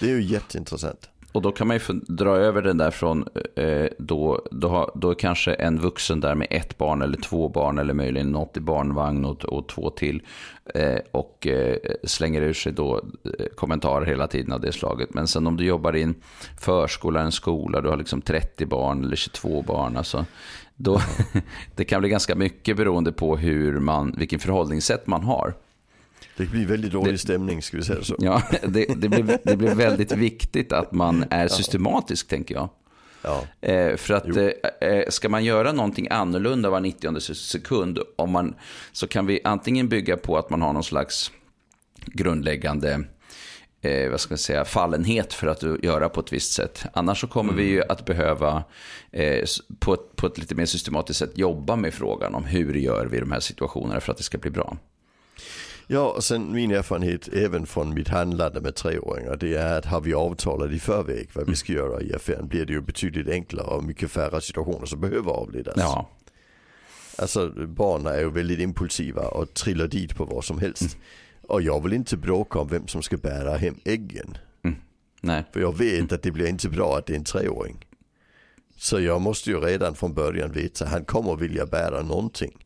Det 0.00 0.10
är 0.10 0.16
ju 0.16 0.22
jätteintressant. 0.22 1.10
Och 1.34 1.42
då 1.42 1.52
kan 1.52 1.66
man 1.66 1.76
ju 1.76 2.00
dra 2.08 2.36
över 2.36 2.62
den 2.62 2.78
där 2.78 2.90
från, 2.90 3.28
eh, 3.56 3.86
då, 3.98 4.46
då, 4.50 4.68
har, 4.68 4.90
då 4.94 5.14
kanske 5.14 5.54
en 5.54 5.78
vuxen 5.78 6.20
där 6.20 6.34
med 6.34 6.46
ett 6.50 6.78
barn 6.78 7.02
eller 7.02 7.16
två 7.16 7.48
barn 7.48 7.78
eller 7.78 7.94
möjligen 7.94 8.30
något 8.30 8.56
i 8.56 8.60
barnvagn 8.60 9.24
och, 9.24 9.44
och 9.44 9.68
två 9.68 9.90
till. 9.90 10.22
Eh, 10.74 10.98
och 11.10 11.46
eh, 11.46 11.76
slänger 12.04 12.42
ur 12.42 12.52
sig 12.52 12.72
då 12.72 12.96
eh, 13.24 13.46
kommentarer 13.54 14.06
hela 14.06 14.26
tiden 14.26 14.52
av 14.52 14.60
det 14.60 14.72
slaget. 14.72 15.14
Men 15.14 15.26
sen 15.26 15.46
om 15.46 15.56
du 15.56 15.64
jobbar 15.64 15.96
i 15.96 16.02
en 16.02 16.14
förskola, 16.60 17.20
en 17.20 17.32
skola, 17.32 17.80
du 17.80 17.88
har 17.88 17.96
liksom 17.96 18.20
30 18.20 18.66
barn 18.66 19.04
eller 19.04 19.16
22 19.16 19.62
barn. 19.62 19.96
Alltså, 19.96 20.26
då, 20.76 21.00
det 21.74 21.84
kan 21.84 22.00
bli 22.00 22.10
ganska 22.10 22.34
mycket 22.34 22.76
beroende 22.76 23.12
på 23.12 23.36
hur 23.36 23.80
man, 23.80 24.14
vilken 24.18 24.38
förhållningssätt 24.38 25.06
man 25.06 25.24
har. 25.24 25.54
Det 26.36 26.46
blir 26.46 26.66
väldigt 26.66 26.92
dålig 26.92 27.20
stämning, 27.20 27.62
ska 27.62 27.76
vi 27.76 27.82
säga 27.82 28.02
så. 28.02 28.16
Ja, 28.18 28.42
det, 28.66 28.86
det, 28.96 29.08
blir, 29.08 29.38
det 29.44 29.56
blir 29.56 29.74
väldigt 29.74 30.12
viktigt 30.12 30.72
att 30.72 30.92
man 30.92 31.24
är 31.30 31.48
systematisk, 31.48 32.28
tänker 32.28 32.54
jag. 32.54 32.68
Ja. 33.22 33.44
Eh, 33.60 33.96
för 33.96 34.14
att 34.14 34.36
eh, 34.36 34.88
eh, 34.88 35.04
ska 35.08 35.28
man 35.28 35.44
göra 35.44 35.72
någonting 35.72 36.08
annorlunda 36.10 36.70
var 36.70 36.80
90 36.80 37.34
sekund, 37.34 37.98
om 38.16 38.30
man, 38.30 38.54
så 38.92 39.06
kan 39.06 39.26
vi 39.26 39.40
antingen 39.44 39.88
bygga 39.88 40.16
på 40.16 40.38
att 40.38 40.50
man 40.50 40.62
har 40.62 40.72
någon 40.72 40.84
slags 40.84 41.32
grundläggande 42.06 43.04
eh, 43.80 44.10
vad 44.10 44.20
ska 44.20 44.32
man 44.32 44.38
säga, 44.38 44.64
fallenhet 44.64 45.32
för 45.32 45.46
att 45.46 45.62
göra 45.82 46.08
på 46.08 46.20
ett 46.20 46.32
visst 46.32 46.52
sätt. 46.52 46.84
Annars 46.92 47.20
så 47.20 47.26
kommer 47.26 47.52
vi 47.52 47.64
ju 47.64 47.82
att 47.82 48.04
behöva 48.04 48.64
eh, 49.12 49.44
på, 49.78 49.94
ett, 49.94 50.16
på 50.16 50.26
ett 50.26 50.38
lite 50.38 50.54
mer 50.54 50.66
systematiskt 50.66 51.18
sätt 51.18 51.38
jobba 51.38 51.76
med 51.76 51.94
frågan 51.94 52.34
om 52.34 52.44
hur 52.44 52.74
gör 52.74 53.06
vi 53.06 53.20
de 53.20 53.32
här 53.32 53.40
situationerna 53.40 54.00
för 54.00 54.12
att 54.12 54.18
det 54.18 54.24
ska 54.24 54.38
bli 54.38 54.50
bra. 54.50 54.76
Ja, 55.86 56.10
och 56.16 56.24
sen 56.24 56.52
min 56.52 56.70
erfarenhet 56.70 57.28
även 57.28 57.66
från 57.66 57.94
mitt 57.94 58.08
handlande 58.08 58.60
med 58.60 58.74
treåringar 58.74 59.36
det 59.36 59.54
är 59.56 59.78
att 59.78 59.84
har 59.84 60.00
vi 60.00 60.14
avtalat 60.14 60.70
i 60.70 60.78
förväg 60.78 61.28
vad 61.34 61.48
vi 61.50 61.56
ska 61.56 61.72
göra 61.72 62.00
i 62.00 62.14
affären 62.14 62.48
blir 62.48 62.66
det 62.66 62.72
ju 62.72 62.80
betydligt 62.80 63.28
enklare 63.28 63.66
och 63.66 63.84
mycket 63.84 64.10
färre 64.10 64.40
situationer 64.40 64.86
som 64.86 65.00
behöver 65.00 65.30
avledas. 65.32 65.74
Ja, 65.76 66.10
Alltså 67.18 67.48
barnen 67.66 68.06
är 68.14 68.18
ju 68.20 68.30
väldigt 68.30 68.58
impulsiva 68.60 69.22
och 69.22 69.54
trillar 69.54 69.86
dit 69.86 70.16
på 70.16 70.24
vad 70.24 70.44
som 70.44 70.58
helst. 70.58 70.96
Och 71.42 71.62
jag 71.62 71.82
vill 71.82 71.92
inte 71.92 72.16
bråka 72.16 72.58
om 72.58 72.68
vem 72.68 72.88
som 72.88 73.02
ska 73.02 73.16
bära 73.16 73.56
hem 73.56 73.80
äggen. 73.84 74.36
nej. 75.20 75.44
För 75.52 75.60
jag 75.60 75.78
vet 75.78 76.12
att 76.12 76.22
det 76.22 76.30
blir 76.30 76.46
inte 76.48 76.68
bra 76.68 76.98
att 76.98 77.06
det 77.06 77.12
är 77.12 77.16
en 77.16 77.24
treåring. 77.24 77.86
Så 78.76 79.00
jag 79.00 79.20
måste 79.20 79.50
ju 79.50 79.60
redan 79.60 79.94
från 79.94 80.14
början 80.14 80.52
veta 80.52 80.84
att 80.84 80.90
han 80.90 81.04
kommer 81.04 81.36
vilja 81.36 81.66
bära 81.66 82.02
någonting. 82.02 82.64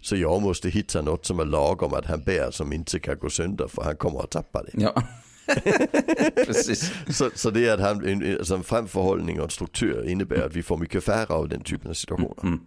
Så 0.00 0.16
jag 0.16 0.42
måste 0.42 0.68
hitta 0.68 1.02
något 1.02 1.26
som 1.26 1.40
är 1.40 1.44
lagom 1.44 1.94
att 1.94 2.06
han 2.06 2.22
bär 2.22 2.50
som 2.50 2.72
inte 2.72 2.98
kan 3.00 3.18
gå 3.18 3.30
sönder 3.30 3.68
för 3.68 3.82
han 3.82 3.96
kommer 3.96 4.20
att 4.20 4.30
tappa 4.30 4.62
det. 4.62 4.70
Ja, 4.74 5.02
precis. 6.46 6.92
Så, 7.08 7.30
så 7.34 7.50
det 7.50 7.68
är 7.68 7.74
att 7.74 7.80
han, 7.80 8.04
en, 8.08 8.36
alltså 8.38 8.54
en 8.54 8.62
framförhållning 8.62 9.38
och 9.38 9.44
en 9.44 9.50
struktur 9.50 10.08
innebär 10.08 10.42
att 10.46 10.56
vi 10.56 10.62
får 10.62 10.76
mycket 10.78 11.04
färre 11.04 11.34
av 11.34 11.48
den 11.48 11.60
typen 11.62 11.90
av 11.90 11.94
situationer. 11.94 12.58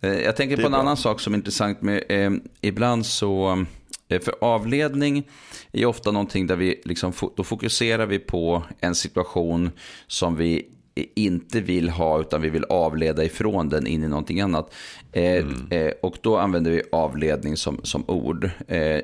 Eh, 0.00 0.10
Jag 0.10 0.36
tänker 0.36 0.56
på 0.56 0.62
en 0.66 0.70
bra. 0.72 0.80
annan 0.80 0.96
sak 0.96 1.20
som 1.20 1.34
är 1.34 1.38
intressant 1.38 1.82
med, 1.82 2.04
eh, 2.08 2.30
ibland 2.60 3.06
så, 3.06 3.64
eh, 4.08 4.20
för 4.20 4.34
avledning 4.40 5.28
är 5.72 5.86
ofta 5.86 6.10
någonting 6.10 6.46
där 6.46 6.56
vi, 6.56 6.82
liksom, 6.84 7.12
då 7.36 7.44
fokuserar 7.44 8.06
vi 8.06 8.18
på 8.18 8.62
en 8.80 8.94
situation 8.94 9.70
som 10.06 10.36
vi 10.36 10.66
inte 11.14 11.60
vill 11.60 11.88
ha 11.90 12.20
utan 12.20 12.42
vi 12.42 12.48
vill 12.50 12.64
avleda 12.64 13.24
ifrån 13.24 13.68
den 13.68 13.86
in 13.86 14.04
i 14.04 14.08
någonting 14.08 14.40
annat. 14.40 14.74
Eh, 15.12 15.44
eh, 15.70 15.92
och 16.02 16.16
då 16.20 16.36
använder 16.38 16.70
vi 16.70 16.82
avledning 16.92 17.56
som, 17.56 17.80
som 17.82 18.04
ord. 18.08 18.50
Eh, 18.68 19.00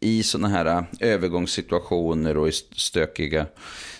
I 0.00 0.22
sådana 0.22 0.48
här 0.48 0.84
övergångssituationer 1.00 2.36
och 2.36 2.46
i 2.46 2.50
st- 2.50 2.74
stökiga 2.76 3.46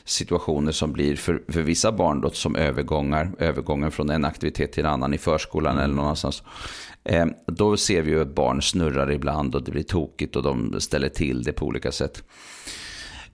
situationer 0.05 0.73
som 0.73 0.93
blir 0.93 1.17
för, 1.17 1.43
för 1.49 1.63
vissa 1.63 1.93
barn 1.93 2.21
då, 2.21 2.31
som 2.31 2.57
övergångar, 2.57 3.31
övergången 3.39 3.91
från 3.91 4.11
en 4.11 4.25
aktivitet 4.25 4.73
till 4.73 4.85
en 4.85 4.91
annan 4.91 5.15
i 5.15 5.19
förskolan 5.19 5.79
eller 5.79 5.95
någonstans. 5.95 6.43
Eh, 7.05 7.27
då 7.47 7.77
ser 7.77 8.03
vi 8.03 8.11
ju 8.11 8.23
att 8.23 8.35
barn 8.35 8.63
snurrar 8.63 9.13
ibland 9.13 9.55
och 9.55 9.63
det 9.63 9.71
blir 9.71 9.83
tokigt 9.83 10.37
och 10.37 10.43
de 10.43 10.81
ställer 10.81 11.09
till 11.09 11.43
det 11.43 11.53
på 11.53 11.67
olika 11.67 11.93
sätt. 11.93 12.23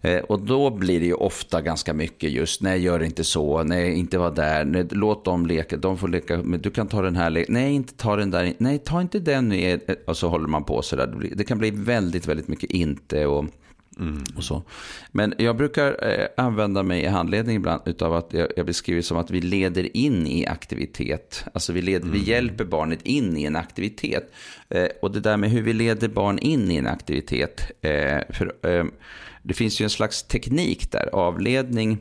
Eh, 0.05 0.19
Och 0.19 0.41
då 0.41 0.71
blir 0.71 1.01
det 1.01 1.07
ju 1.07 1.15
ofta 1.15 1.61
ganska 1.61 1.95
mycket 1.95 2.31
just, 2.31 2.63
nej 2.63 2.81
gör 2.81 3.03
inte 3.03 3.25
så, 3.25 3.63
nej 3.63 3.95
inte 3.95 4.19
vara 4.19 4.31
där, 4.31 4.65
nej, 4.65 4.87
låt 4.91 5.25
dem 5.25 5.47
leka, 5.47 5.77
de 5.77 5.99
får 5.99 6.09
leka, 6.09 6.41
men 6.45 6.61
du 6.61 6.71
kan 6.71 6.87
ta 6.89 7.03
den 7.03 7.17
här, 7.17 7.31
le- 7.31 7.45
nej 7.49 7.73
inte 7.75 7.95
ta 7.95 8.17
den 8.17 8.31
där, 8.31 8.53
nej 8.59 8.79
ta 8.79 9.01
inte 9.01 9.19
den, 9.19 9.55
och 10.07 10.17
så 10.17 10.29
håller 10.29 10.49
man 10.49 10.65
på 10.65 10.83
sådär. 10.83 11.31
Det 11.37 11.45
kan 11.45 11.59
bli 11.59 11.71
väldigt, 11.71 12.27
väldigt 12.29 12.49
mycket 12.49 12.71
inte 12.71 13.27
och, 13.27 13.45
och 14.37 14.45
så. 14.45 14.63
Men 15.13 15.35
jag 15.39 15.57
brukar 15.57 16.09
eh, 16.11 16.27
använda 16.45 16.83
mig 16.83 17.03
i 17.03 17.07
handledning 17.07 17.57
ibland 17.57 17.83
utav 17.87 18.15
att 18.15 18.33
jag, 18.33 18.49
jag 18.57 18.67
beskriver 18.67 19.03
som 19.03 19.17
att 19.17 19.31
vi 19.31 19.41
leder 19.41 19.97
in 19.97 20.27
i 20.27 20.47
aktivitet. 20.47 21.45
Alltså 21.55 21.73
vi, 21.73 21.83
led, 21.83 22.05
vi 22.05 22.19
hjälper 22.19 22.65
barnet 22.65 23.03
in 23.03 23.37
i 23.37 23.45
en 23.45 23.57
aktivitet. 23.57 24.33
Eh, 24.69 24.87
och 25.03 25.11
det 25.11 25.21
där 25.21 25.37
med 25.37 25.51
hur 25.51 25.63
vi 25.63 25.73
leder 25.73 26.09
barn 26.09 26.39
in 26.39 26.71
i 26.71 26.77
en 26.77 26.87
aktivitet, 26.87 27.71
för, 28.31 28.53
det 29.43 29.55
finns 29.55 29.81
ju 29.81 29.85
en 29.85 29.91
slags 29.91 30.23
teknik 30.23 30.93
där. 30.93 31.09
Avledning, 31.13 31.99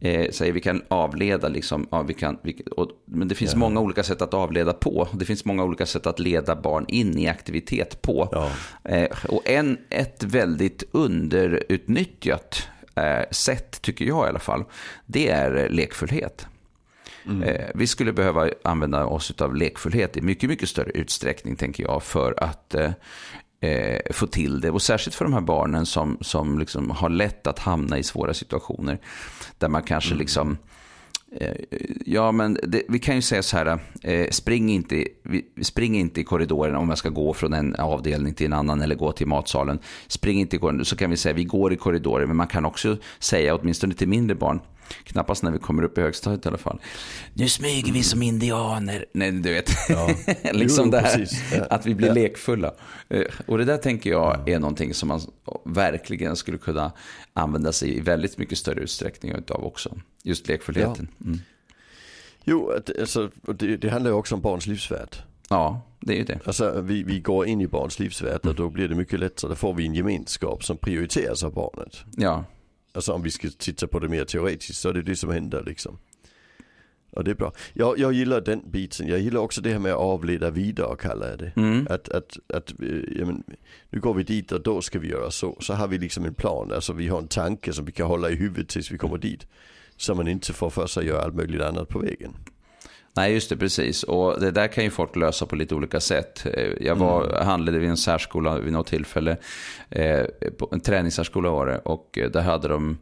eh, 0.00 0.30
säger 0.30 0.52
vi 0.52 0.60
kan 0.60 0.82
avleda, 0.88 1.48
liksom, 1.48 1.86
ja, 1.90 2.02
vi 2.02 2.14
kan, 2.14 2.38
vi, 2.42 2.62
och, 2.70 2.90
men 3.04 3.28
det 3.28 3.34
finns 3.34 3.56
många 3.56 3.80
olika 3.80 4.02
sätt 4.02 4.22
att 4.22 4.34
avleda 4.34 4.72
på. 4.72 5.08
Det 5.12 5.24
finns 5.24 5.44
många 5.44 5.64
olika 5.64 5.86
sätt 5.86 6.06
att 6.06 6.18
leda 6.18 6.56
barn 6.56 6.84
in 6.88 7.18
i 7.18 7.28
aktivitet 7.28 8.02
på. 8.02 8.28
Ja. 8.32 8.50
Eh, 8.90 9.08
och 9.28 9.48
en, 9.48 9.78
ett 9.90 10.22
väldigt 10.22 10.82
underutnyttjat 10.92 12.68
eh, 12.94 13.30
sätt, 13.30 13.82
tycker 13.82 14.04
jag 14.04 14.26
i 14.26 14.28
alla 14.28 14.38
fall, 14.38 14.64
det 15.06 15.28
är 15.28 15.56
eh, 15.56 15.68
lekfullhet. 15.68 16.46
Eh, 17.44 17.70
vi 17.74 17.86
skulle 17.86 18.12
behöva 18.12 18.48
använda 18.64 19.06
oss 19.06 19.40
av 19.40 19.56
lekfullhet 19.56 20.16
i 20.16 20.20
mycket, 20.20 20.48
mycket 20.48 20.68
större 20.68 20.90
utsträckning, 20.90 21.56
tänker 21.56 21.84
jag, 21.84 22.02
för 22.02 22.44
att 22.44 22.74
eh, 23.60 23.98
få 24.10 24.26
till 24.26 24.60
det. 24.60 24.70
Och 24.70 24.82
särskilt 24.82 25.14
för 25.14 25.24
de 25.24 25.34
här 25.34 25.40
barnen 25.40 25.86
som, 25.86 26.18
som 26.20 26.58
liksom 26.58 26.90
har 26.90 27.08
lätt 27.08 27.46
att 27.46 27.58
hamna 27.58 27.98
i 27.98 28.02
svåra 28.02 28.34
situationer. 28.34 28.98
Där 29.58 29.68
man 29.68 29.82
kanske 29.82 30.14
liksom... 30.14 30.58
Eh, 31.32 31.54
Ja, 32.06 32.32
men 32.32 32.58
det, 32.62 32.82
vi 32.88 32.98
kan 32.98 33.14
ju 33.14 33.22
säga 33.22 33.42
så 33.42 33.56
här. 33.56 33.78
Eh, 34.02 34.30
spring, 34.30 34.70
inte, 34.70 35.06
spring 35.62 35.98
inte 35.98 36.20
i 36.20 36.24
korridoren 36.24 36.74
om 36.74 36.88
jag 36.88 36.98
ska 36.98 37.08
gå 37.08 37.34
från 37.34 37.52
en 37.52 37.74
avdelning 37.74 38.34
till 38.34 38.46
en 38.46 38.52
annan 38.52 38.82
eller 38.82 38.94
gå 38.94 39.12
till 39.12 39.26
matsalen. 39.26 39.78
Spring 40.08 40.40
inte 40.40 40.56
i 40.56 40.58
korridoren. 40.58 40.84
Så 40.84 40.96
kan 40.96 41.10
vi 41.10 41.16
säga 41.16 41.32
vi 41.32 41.44
går 41.44 41.72
i 41.72 41.76
korridoren. 41.76 42.28
Men 42.28 42.36
man 42.36 42.46
kan 42.46 42.64
också 42.64 42.96
säga, 43.18 43.54
åtminstone 43.54 43.94
till 43.94 44.08
mindre 44.08 44.36
barn, 44.36 44.60
knappast 45.04 45.42
när 45.42 45.50
vi 45.50 45.58
kommer 45.58 45.82
upp 45.82 45.98
i 45.98 46.00
högstadiet 46.00 46.44
i 46.44 46.48
alla 46.48 46.58
fall. 46.58 46.80
Nu 47.34 47.48
smyger 47.48 47.92
vi 47.92 48.02
som 48.02 48.22
indianer. 48.22 49.04
Nej, 49.12 49.32
du 49.32 49.52
vet. 49.52 49.70
liksom 50.52 50.84
Jo, 50.84 50.90
det 50.90 51.00
här. 51.00 51.28
Ja. 51.56 51.64
att 51.70 51.86
vi 51.86 51.94
blir 51.94 52.08
Ja. 52.08 52.14
lekfulla. 52.14 52.74
Eh, 53.08 53.22
Och 53.46 53.58
det 53.58 53.64
där 53.64 53.76
tänker 53.76 54.10
jag 54.10 54.48
är 54.48 54.58
någonting 54.58 54.94
som 54.94 55.08
man 55.08 55.20
verkligen 55.64 56.36
skulle 56.36 56.58
kunna 56.58 56.92
använda 57.32 57.72
sig 57.72 57.96
i 57.96 58.00
väldigt 58.00 58.38
mycket 58.38 58.58
större 58.58 58.80
utsträckning 58.80 59.32
utav 59.32 59.64
också. 59.64 59.98
Just 60.22 60.48
lekfullheten. 60.48 61.08
Mm. 61.24 61.38
Jo, 62.44 62.72
alltså, 63.00 63.30
det, 63.54 63.76
det 63.76 63.88
handlar 63.90 64.10
ju 64.10 64.16
också 64.16 64.34
om 64.34 64.40
barns 64.40 64.66
livsvärld. 64.66 65.16
Ja, 65.48 65.80
det 66.00 66.12
är 66.12 66.16
ju 66.16 66.24
det. 66.24 66.38
Alltså 66.44 66.80
vi, 66.80 67.02
vi 67.02 67.20
går 67.20 67.46
in 67.46 67.60
i 67.60 67.66
barns 67.66 67.98
livsvärld 67.98 68.46
och 68.46 68.54
då 68.54 68.68
blir 68.70 68.88
det 68.88 68.94
mycket 68.94 69.20
lättare. 69.20 69.48
Då 69.48 69.54
får 69.54 69.74
vi 69.74 69.86
en 69.86 69.94
gemenskap 69.94 70.64
som 70.64 70.76
prioriteras 70.76 71.44
av 71.44 71.52
barnet. 71.54 71.96
Ja, 72.16 72.44
Alltså 72.92 73.12
om 73.12 73.22
vi 73.22 73.30
ska 73.30 73.48
titta 73.58 73.86
på 73.86 73.98
det 73.98 74.08
mer 74.08 74.24
teoretiskt 74.24 74.80
så 74.80 74.88
är 74.88 74.92
det 74.92 75.02
det 75.02 75.16
som 75.16 75.30
händer 75.30 75.64
liksom. 75.66 75.98
Och 77.12 77.24
det 77.24 77.30
är 77.30 77.34
bra. 77.34 77.52
Jag, 77.72 77.98
jag 77.98 78.12
gillar 78.12 78.40
den 78.40 78.70
biten. 78.70 79.08
Jag 79.08 79.20
gillar 79.20 79.40
också 79.40 79.60
det 79.60 79.70
här 79.70 79.78
med 79.78 79.92
att 79.92 79.98
avleda 79.98 80.50
vidare 80.50 80.96
kallar 80.96 81.28
jag 81.28 81.38
det. 81.38 81.52
Mm. 81.56 81.86
Att, 81.90 82.08
att, 82.08 82.38
att 82.54 82.70
eh, 82.82 82.88
ja, 83.18 83.26
men, 83.26 83.44
nu 83.90 84.00
går 84.00 84.14
vi 84.14 84.22
dit 84.22 84.52
och 84.52 84.62
då 84.62 84.82
ska 84.82 84.98
vi 84.98 85.08
göra 85.08 85.30
så. 85.30 85.56
Så 85.60 85.74
har 85.74 85.88
vi 85.88 85.98
liksom 85.98 86.24
en 86.24 86.34
plan. 86.34 86.72
Alltså 86.72 86.92
vi 86.92 87.08
har 87.08 87.18
en 87.18 87.28
tanke 87.28 87.72
som 87.72 87.84
vi 87.84 87.92
kan 87.92 88.06
hålla 88.06 88.30
i 88.30 88.34
huvudet 88.34 88.68
tills 88.68 88.90
vi 88.90 88.98
kommer 88.98 89.18
dit. 89.18 89.46
Så 89.96 90.14
man 90.14 90.28
inte 90.28 90.52
får 90.52 90.70
för 90.70 90.86
sig 90.86 91.00
att 91.00 91.06
göra 91.06 91.22
allt 91.22 91.34
möjligt 91.34 91.62
annat 91.62 91.88
på 91.88 91.98
vägen. 91.98 92.34
Nej, 93.16 93.32
just 93.32 93.48
det, 93.50 93.56
precis. 93.56 94.02
Och 94.02 94.40
det 94.40 94.50
där 94.50 94.68
kan 94.68 94.84
ju 94.84 94.90
folk 94.90 95.16
lösa 95.16 95.46
på 95.46 95.56
lite 95.56 95.74
olika 95.74 96.00
sätt. 96.00 96.46
Eh, 96.54 96.70
Jag 96.80 96.96
var, 96.96 97.42
handlade 97.44 97.78
vid 97.78 97.90
en 97.90 97.96
särskola 97.96 98.58
vid 98.58 98.72
något 98.72 98.86
tillfälle. 98.86 99.36
Eh, 99.90 100.26
en 100.72 100.80
träningssärskola 100.80 101.50
var 101.50 101.66
det. 101.66 101.78
Och 101.78 102.18
eh, 102.18 102.30
där 102.30 102.40
hade 102.40 102.68
de, 102.68 102.98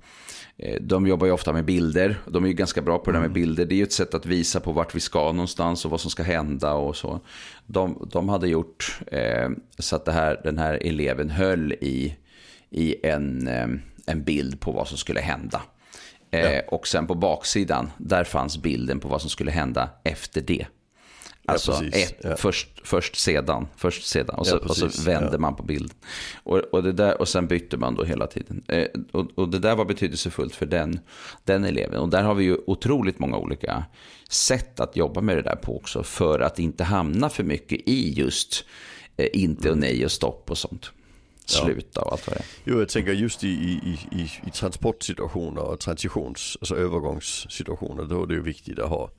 de 0.81 1.07
jobbar 1.07 1.27
ju 1.27 1.33
ofta 1.33 1.53
med 1.53 1.65
bilder. 1.65 2.19
De 2.27 2.45
är 2.45 2.49
ju 2.49 2.55
ganska 2.55 2.83
bra 2.83 2.99
på 2.99 3.11
det 3.11 3.17
där 3.17 3.23
med 3.23 3.33
bilder. 3.33 3.65
Det 3.65 3.75
är 3.75 3.77
ju 3.77 3.83
ett 3.83 3.93
sätt 3.93 4.15
att 4.15 4.27
visa 4.27 4.61
på 4.61 4.73
vart 4.73 4.95
vi 4.95 5.01
ska 5.01 5.33
någonstans 5.33 5.85
och 5.85 5.91
vad 5.91 6.01
som 6.01 6.11
ska 6.11 6.23
hända 6.23 6.73
och 6.73 6.97
så. 6.97 7.21
De, 7.67 8.09
de 8.13 8.29
hade 8.29 8.49
gjort 8.49 9.01
eh, 9.07 9.51
så 9.79 9.97
att 9.97 10.09
här, 10.09 10.41
den 10.45 10.59
här 10.59 10.79
eleven 10.87 11.31
höll 11.31 11.73
i, 11.73 12.17
i 12.71 13.07
en, 13.07 13.49
eh, 13.49 13.69
en 14.07 14.25
bild 14.25 14.61
på 14.61 14.73
vad 14.73 14.89
som 14.89 14.99
skulle 14.99 15.21
hända. 15.21 15.63
Eh, 16.31 16.61
Och 16.69 16.89
sen 16.89 17.07
på 17.07 17.15
baksidan, 17.15 17.91
där 17.99 18.25
fanns 18.25 18.59
bilden 18.59 19.01
på 19.01 19.09
vad 19.09 19.21
som 19.21 19.31
skulle 19.31 19.51
hända 19.51 19.91
efter 20.05 20.41
det. 20.41 20.67
Alltså 21.49 21.73
ja, 21.73 21.99
ett, 21.99 22.17
ja. 22.21 22.37
först, 22.37 22.69
först 22.85 23.17
sedan, 23.17 23.69
först 23.77 24.07
sedan 24.07 24.35
och 24.35 24.47
så, 24.47 24.55
Ja, 24.63 24.69
och 24.69 24.77
så 24.77 25.03
vände 25.03 25.33
ja. 25.33 25.39
man 25.39 25.57
på 25.57 25.63
bilden. 25.63 25.97
Och, 26.43 26.59
och, 26.59 26.83
det 26.83 26.93
där, 26.93 27.21
och 27.21 27.29
sen 27.29 27.47
bytte 27.47 27.77
man 27.77 27.95
då 27.95 28.05
hela 28.05 28.27
tiden. 28.27 28.63
Eh, 28.69 28.87
och, 29.13 29.31
och 29.35 29.49
det 29.49 29.59
där 29.59 29.77
var 29.77 29.85
betydelsefullt 29.85 30.55
för 30.55 30.67
den, 30.67 31.01
den 31.45 31.65
eleven. 31.65 32.01
Och 32.01 32.09
där 32.09 32.23
har 32.23 32.35
vi 32.35 32.45
ju 32.45 32.57
otroligt 32.67 33.19
många 33.19 33.37
olika 33.37 33.85
sätt 34.29 34.81
att 34.81 34.97
jobba 34.97 35.21
med 35.21 35.37
det 35.37 35.43
där 35.43 35.57
på 35.57 35.77
också. 35.77 36.03
För 36.03 36.41
att 36.41 36.59
inte 36.59 36.85
hamna 36.85 37.29
för 37.29 37.45
mycket 37.45 37.81
i 37.89 38.13
just 38.13 38.65
eh, 39.17 39.29
inte 39.33 39.71
och 39.71 39.79
nej 39.79 40.05
och 40.05 40.13
stopp 40.13 40.51
och 40.51 40.59
sånt. 40.59 40.93
Sluta 41.51 42.03
och 42.03 42.13
allt 42.13 42.27
vad 42.27 42.37
det 42.37 42.41
är. 42.41 42.47
Jo, 42.65 42.79
jag 42.79 42.89
tänker 42.89 43.13
just 43.13 43.45
i, 43.45 43.49
i, 43.49 43.99
i, 44.13 44.31
i 44.47 44.51
transportsituationer 44.51 45.63
och 45.63 45.81
transitions, 45.81 46.57
alltså 46.61 46.77
övergångssituationer, 46.77 48.05
då 48.05 48.23
är 48.23 48.27
det 48.27 48.35
ju 48.35 48.43
viktigt 48.43 48.79
att 48.79 48.89
ha 48.89 49.11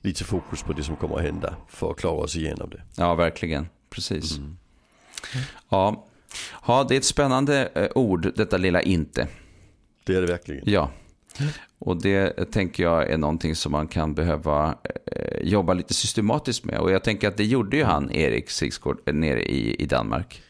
lite 0.00 0.24
fokus 0.24 0.62
på 0.62 0.72
det 0.72 0.82
som 0.82 0.96
kommer 0.96 1.16
att 1.16 1.22
hända 1.22 1.56
för 1.68 1.90
att 1.90 1.96
klara 1.96 2.14
oss 2.14 2.36
igenom 2.36 2.70
det. 2.70 2.82
Ja, 2.96 3.14
verkligen. 3.14 3.68
Precis. 3.90 4.38
Ja. 5.68 6.06
ja, 6.66 6.86
det 6.88 6.94
är 6.94 6.98
ett 6.98 7.04
spännande 7.04 7.68
eh, 7.74 7.88
ord, 7.94 8.32
detta 8.36 8.56
lilla 8.56 8.82
inte. 8.82 9.28
Det 10.04 10.14
är 10.14 10.20
det 10.20 10.26
verkligen. 10.26 10.62
Ja, 10.66 10.90
och 11.78 12.02
det 12.02 12.52
tänker 12.52 12.82
jag 12.82 13.10
är 13.10 13.18
någonting 13.18 13.54
som 13.54 13.72
man 13.72 13.88
kan 13.88 14.14
behöva 14.14 14.78
eh, 15.12 15.38
jobba 15.42 15.74
lite 15.74 15.94
systematiskt 15.94 16.64
med. 16.64 16.78
Och 16.78 16.90
jag 16.90 17.04
tänker 17.04 17.28
att 17.28 17.36
det 17.36 17.44
gjorde 17.44 17.76
ju 17.76 17.84
han, 17.84 18.10
Erik 18.12 18.50
Sigsgård, 18.50 19.00
eh, 19.06 19.14
nere 19.14 19.42
i, 19.42 19.74
i 19.82 19.86
Danmark. 19.86 20.42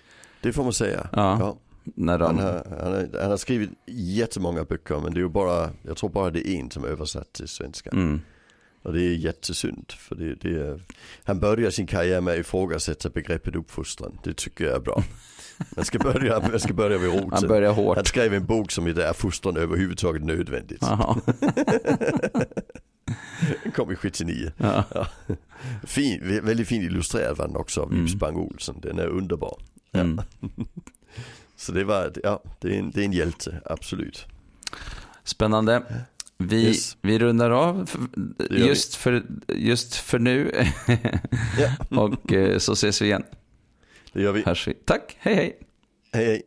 Det 0.44 0.52
får 0.52 0.62
man 0.64 0.72
säga. 0.72 1.08
Ja. 1.12 1.36
Ja. 1.40 1.58
När 1.94 2.18
Han, 2.18 2.38
har, 2.38 2.66
han, 2.80 2.92
har, 2.92 3.20
han 3.20 3.30
har 3.30 3.36
skrivit 3.36 3.70
jättemånga 3.86 4.64
böcker 4.64 5.00
men 5.00 5.14
det 5.14 5.18
är 5.20 5.22
ju 5.22 5.28
bara, 5.28 5.70
jag 5.82 5.96
tror 5.96 6.10
bara 6.10 6.30
det 6.30 6.48
är 6.48 6.60
en 6.60 6.70
som 6.70 6.84
är 6.84 6.88
översatt 6.88 7.32
till 7.32 7.48
svenska. 7.48 7.90
mm, 7.90 8.20
Och 8.82 8.92
det 8.92 9.02
är 9.02 9.14
jättesynd 9.14 9.92
för 9.92 10.14
det, 10.14 10.34
det 10.34 10.60
är, 10.60 10.80
han 11.24 11.40
börjar 11.40 11.70
sin 11.70 11.86
karriär 11.86 12.20
med 12.20 12.34
att 12.34 12.40
ifrågasätta 12.40 13.10
begreppet 13.10 13.56
uppfostran. 13.56 14.18
Det 14.24 14.36
tycker 14.36 14.64
jag 14.64 14.74
är 14.76 14.80
bra. 14.80 15.02
Man 15.76 15.84
ska 15.84 15.98
börja, 15.98 16.40
man 16.40 16.60
ska 16.60 16.72
börja 16.74 16.98
vid 16.98 17.10
roten. 17.12 17.30
han 17.32 17.48
börjar 17.48 17.72
hårt. 17.72 17.96
Han 17.96 18.04
skrev 18.04 18.34
en 18.34 18.46
bok 18.46 18.70
som 18.70 18.86
heter 18.86 19.02
Är 19.02 19.12
fostran 19.12 19.56
överhuvudtaget 19.56 20.22
nödvändigt? 20.24 20.82
Den 23.62 23.72
kom 23.74 23.92
i 23.92 23.96
79. 23.96 24.52
Ja. 24.56 24.84
Ja. 24.94 25.06
Fin, 25.82 26.20
vä- 26.22 26.40
väldigt 26.42 26.68
fint 26.68 26.84
illustrerad 26.84 27.36
var 27.36 27.46
den 27.46 27.56
också 27.56 27.80
av 27.80 27.92
Mm. 27.92 28.04
Ib 28.04 28.10
Spang 28.10 28.36
Olsen. 28.36 28.74
Den 28.82 28.98
är 28.98 29.06
underbar. 29.06 29.56
Mm. 30.00 30.20
Så 31.56 31.72
det 31.72 31.84
var, 31.84 32.12
ja, 32.22 32.42
det 32.60 32.74
är 32.74 32.78
en, 32.78 32.90
det 32.90 33.00
är 33.00 33.04
en 33.04 33.12
hjälte, 33.12 33.60
absolut. 33.64 34.26
Spännande. 35.24 35.82
Vi, 36.38 36.66
Yes. 36.66 36.96
vi 37.02 37.18
rundar 37.18 37.50
av 37.50 37.90
just, 38.50 38.94
för, 38.94 39.22
just 39.48 39.94
för 39.94 40.18
nu. 40.18 40.52
Ja, 41.58 41.70
och 42.00 42.32
eh, 42.32 42.58
så 42.58 42.72
ses 42.72 43.02
vi 43.02 43.06
igen. 43.06 43.24
det 44.12 44.22
gör 44.22 44.32
vi. 44.32 44.42
Hörs 44.42 44.68
vi. 44.68 44.74
Tack, 44.74 45.16
hej 45.18 45.34
hej. 45.34 45.58
Hej 46.12 46.24
hej. 46.26 46.42